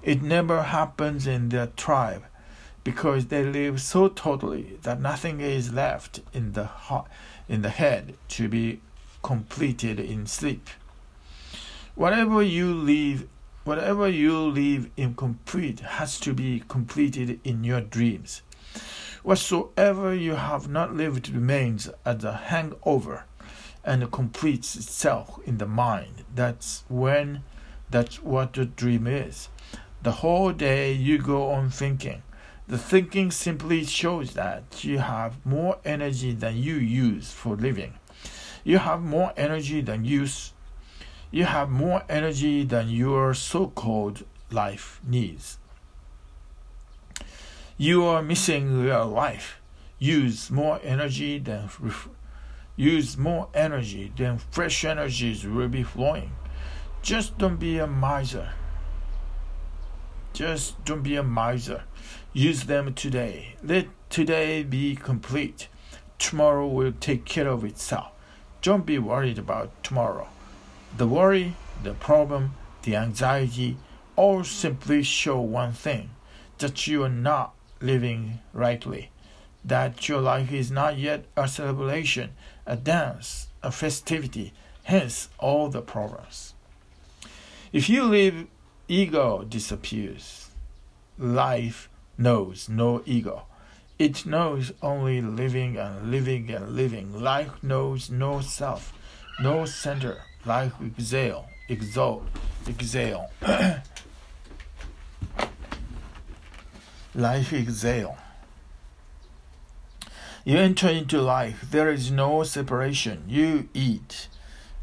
It 0.02 0.20
never 0.20 0.64
happens 0.64 1.26
in 1.26 1.48
their 1.48 1.68
tribe 1.68 2.24
because 2.86 3.26
they 3.26 3.42
live 3.42 3.82
so 3.82 4.06
totally 4.06 4.78
that 4.82 5.00
nothing 5.00 5.40
is 5.40 5.72
left 5.72 6.20
in 6.32 6.52
the 6.52 6.66
heart, 6.66 7.08
in 7.48 7.62
the 7.62 7.68
head 7.68 8.14
to 8.28 8.48
be 8.48 8.80
completed 9.24 9.98
in 9.98 10.24
sleep. 10.24 10.68
Whatever 11.96 12.40
you 12.44 12.72
leave 12.72 13.26
whatever 13.64 14.08
you 14.08 14.38
leave 14.38 14.88
incomplete 14.96 15.80
has 15.80 16.20
to 16.20 16.32
be 16.32 16.62
completed 16.68 17.40
in 17.42 17.64
your 17.64 17.80
dreams. 17.80 18.42
Whatsoever 19.24 20.14
you 20.14 20.36
have 20.36 20.68
not 20.68 20.94
lived 20.94 21.28
remains 21.28 21.90
as 22.04 22.22
a 22.22 22.34
hangover 22.34 23.24
and 23.82 24.12
completes 24.12 24.76
itself 24.76 25.40
in 25.44 25.58
the 25.58 25.66
mind. 25.66 26.22
That's 26.32 26.84
when, 26.86 27.42
that's 27.90 28.22
what 28.22 28.52
the 28.52 28.64
dream 28.64 29.08
is. 29.08 29.48
The 30.04 30.22
whole 30.22 30.52
day 30.52 30.92
you 30.92 31.18
go 31.18 31.50
on 31.50 31.70
thinking. 31.70 32.22
The 32.68 32.78
thinking 32.78 33.30
simply 33.30 33.84
shows 33.84 34.34
that 34.34 34.82
you 34.84 34.98
have 34.98 35.44
more 35.46 35.78
energy 35.84 36.32
than 36.32 36.56
you 36.56 36.74
use 36.74 37.32
for 37.32 37.54
living. 37.54 37.94
You 38.64 38.78
have 38.78 39.02
more 39.02 39.32
energy 39.36 39.80
than 39.80 40.04
use. 40.04 40.52
You 41.30 41.44
have 41.44 41.70
more 41.70 42.02
energy 42.08 42.64
than 42.64 42.88
your 42.88 43.34
so-called 43.34 44.24
life 44.50 45.00
needs. 45.06 45.58
You 47.76 48.04
are 48.04 48.22
missing 48.22 48.84
your 48.84 49.04
life. 49.04 49.60
Use 49.98 50.50
more 50.50 50.80
energy 50.82 51.38
than 51.38 51.68
use 52.76 53.16
more 53.16 53.48
energy, 53.54 54.12
then 54.16 54.38
fresh 54.38 54.84
energies 54.84 55.46
will 55.46 55.68
be 55.68 55.82
flowing. 55.82 56.32
Just 57.02 57.38
don't 57.38 57.56
be 57.56 57.78
a 57.78 57.86
miser. 57.86 58.50
Just 60.32 60.84
don't 60.84 61.02
be 61.02 61.16
a 61.16 61.22
miser. 61.22 61.84
Use 62.36 62.64
them 62.64 62.92
today. 62.92 63.54
Let 63.62 63.86
today 64.10 64.62
be 64.62 64.94
complete. 64.94 65.68
Tomorrow 66.18 66.66
will 66.66 66.92
take 66.92 67.24
care 67.24 67.48
of 67.48 67.64
itself. 67.64 68.12
Don't 68.60 68.84
be 68.84 68.98
worried 68.98 69.38
about 69.38 69.70
tomorrow. 69.82 70.28
The 70.98 71.06
worry, 71.06 71.56
the 71.82 71.94
problem, 71.94 72.52
the 72.82 72.94
anxiety 72.94 73.78
all 74.16 74.44
simply 74.44 75.02
show 75.02 75.40
one 75.40 75.72
thing 75.72 76.10
that 76.58 76.86
you 76.86 77.04
are 77.04 77.08
not 77.08 77.54
living 77.80 78.40
rightly, 78.52 79.10
that 79.64 80.06
your 80.06 80.20
life 80.20 80.52
is 80.52 80.70
not 80.70 80.98
yet 80.98 81.24
a 81.38 81.48
celebration, 81.48 82.32
a 82.66 82.76
dance, 82.76 83.46
a 83.62 83.72
festivity, 83.72 84.52
hence 84.82 85.30
all 85.38 85.70
the 85.70 85.80
problems. 85.80 86.52
If 87.72 87.88
you 87.88 88.04
live, 88.04 88.46
ego 88.88 89.42
disappears. 89.42 90.50
Life 91.18 91.88
knows 92.18 92.68
no 92.68 93.02
ego. 93.06 93.42
It 93.98 94.26
knows 94.26 94.72
only 94.82 95.22
living 95.22 95.76
and 95.76 96.10
living 96.10 96.50
and 96.50 96.76
living. 96.76 97.22
Life 97.22 97.62
knows 97.62 98.10
no 98.10 98.40
self, 98.40 98.92
no 99.40 99.64
center. 99.64 100.18
Life 100.44 100.74
exhale, 100.84 101.48
exalt, 101.68 102.26
exhale. 102.68 103.30
Life 107.14 107.52
exhale. 107.52 108.18
You 110.44 110.58
enter 110.58 110.88
into 110.88 111.20
life. 111.20 111.66
There 111.72 111.90
is 111.90 112.12
no 112.12 112.44
separation. 112.44 113.24
You 113.26 113.68
eat, 113.74 114.28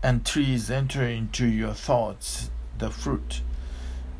and 0.02 0.26
trees 0.26 0.70
enter 0.70 1.08
into 1.08 1.46
your 1.46 1.74
thoughts, 1.74 2.50
the 2.78 2.90
fruit, 2.90 3.42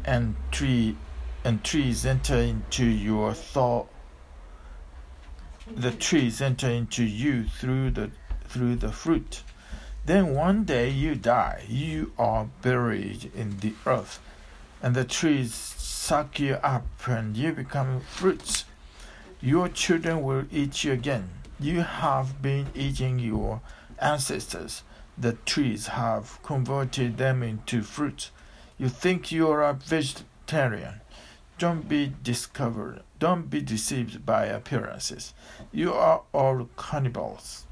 and 0.06 0.36
tree 0.52 0.96
and 1.44 1.64
trees 1.64 2.06
enter 2.06 2.38
into 2.38 2.86
your 2.86 3.34
thought. 3.34 3.88
The 5.68 5.92
trees 5.92 6.42
enter 6.42 6.70
into 6.70 7.04
you 7.04 7.46
through 7.46 7.92
the 7.92 8.12
through 8.48 8.76
the 8.76 8.92
fruit. 8.92 9.44
Then 10.06 10.36
one 10.36 10.64
day 10.64 10.90
you 10.90 11.16
die. 11.16 11.66
You 11.68 12.12
are 12.20 12.50
buried 12.62 13.32
in 13.34 13.60
the 13.60 13.74
earth, 13.86 14.20
and 14.82 14.96
the 14.96 15.06
trees 15.06 15.54
suck 15.54 16.40
you 16.40 16.56
up, 16.56 16.86
and 17.08 17.38
you 17.38 17.54
become 17.54 18.02
fruits. 18.02 18.66
Your 19.40 19.70
children 19.70 20.22
will 20.22 20.46
eat 20.52 20.84
you 20.84 20.92
again. 20.92 21.30
You 21.60 21.82
have 21.82 22.42
been 22.42 22.68
eating 22.76 23.20
your 23.20 23.62
ancestors. 24.00 24.84
The 25.18 25.34
trees 25.46 25.88
have 25.88 26.42
converted 26.44 27.18
them 27.18 27.42
into 27.44 27.82
fruit. 27.82 28.30
You 28.78 28.90
think 28.90 29.32
you 29.32 29.50
are 29.50 29.64
a 29.64 29.74
vegetarian. 29.74 31.02
Don't 31.58 31.88
be 31.88 32.14
discovered. 32.24 33.04
Don't 33.20 33.50
be 33.50 33.62
deceived 33.62 34.26
by 34.26 34.46
appearances. 34.46 35.34
You 35.72 35.94
are 35.94 36.24
all 36.34 36.70
cannibals. 36.78 37.66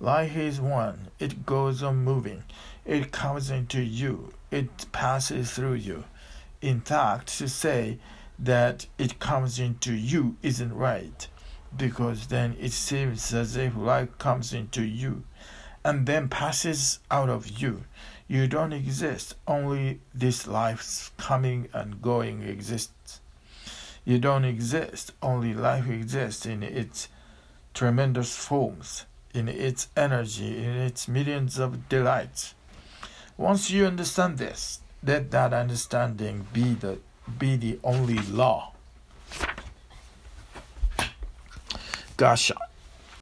Life 0.00 0.36
is 0.36 0.60
one. 0.60 1.08
It 1.18 1.46
goes 1.46 1.82
on 1.82 2.04
moving. 2.04 2.44
It 2.84 3.12
comes 3.12 3.50
into 3.50 3.80
you. 3.80 4.32
It 4.50 4.90
passes 4.92 5.52
through 5.52 5.74
you. 5.74 6.04
In 6.60 6.80
fact, 6.80 7.38
to 7.38 7.48
say 7.48 7.98
that 8.38 8.86
it 8.98 9.18
comes 9.18 9.58
into 9.58 9.94
you 9.94 10.36
isn't 10.42 10.74
right, 10.74 11.28
because 11.76 12.26
then 12.26 12.56
it 12.60 12.72
seems 12.72 13.32
as 13.32 13.56
if 13.56 13.76
life 13.76 14.18
comes 14.18 14.52
into 14.52 14.82
you 14.82 15.24
and 15.84 16.06
then 16.06 16.28
passes 16.28 16.98
out 17.10 17.28
of 17.28 17.60
you. 17.60 17.84
You 18.32 18.46
don't 18.46 18.72
exist, 18.72 19.34
only 19.46 20.00
this 20.14 20.46
life's 20.46 21.10
coming 21.18 21.68
and 21.74 22.00
going 22.00 22.40
exists. 22.42 23.20
You 24.06 24.18
don't 24.18 24.46
exist, 24.46 25.12
only 25.22 25.52
life 25.52 25.86
exists 25.86 26.46
in 26.46 26.62
its 26.62 27.08
tremendous 27.74 28.34
forms, 28.34 29.04
in 29.34 29.48
its 29.48 29.88
energy, 29.94 30.56
in 30.64 30.70
its 30.70 31.08
millions 31.08 31.58
of 31.58 31.90
delights. 31.90 32.54
Once 33.36 33.70
you 33.70 33.84
understand 33.84 34.38
this, 34.38 34.80
let 35.04 35.30
that 35.32 35.52
understanding 35.52 36.46
be 36.54 36.72
the 36.72 37.00
be 37.38 37.56
the 37.56 37.78
only 37.84 38.18
law. 38.30 38.72
Gotcha. 42.16 42.56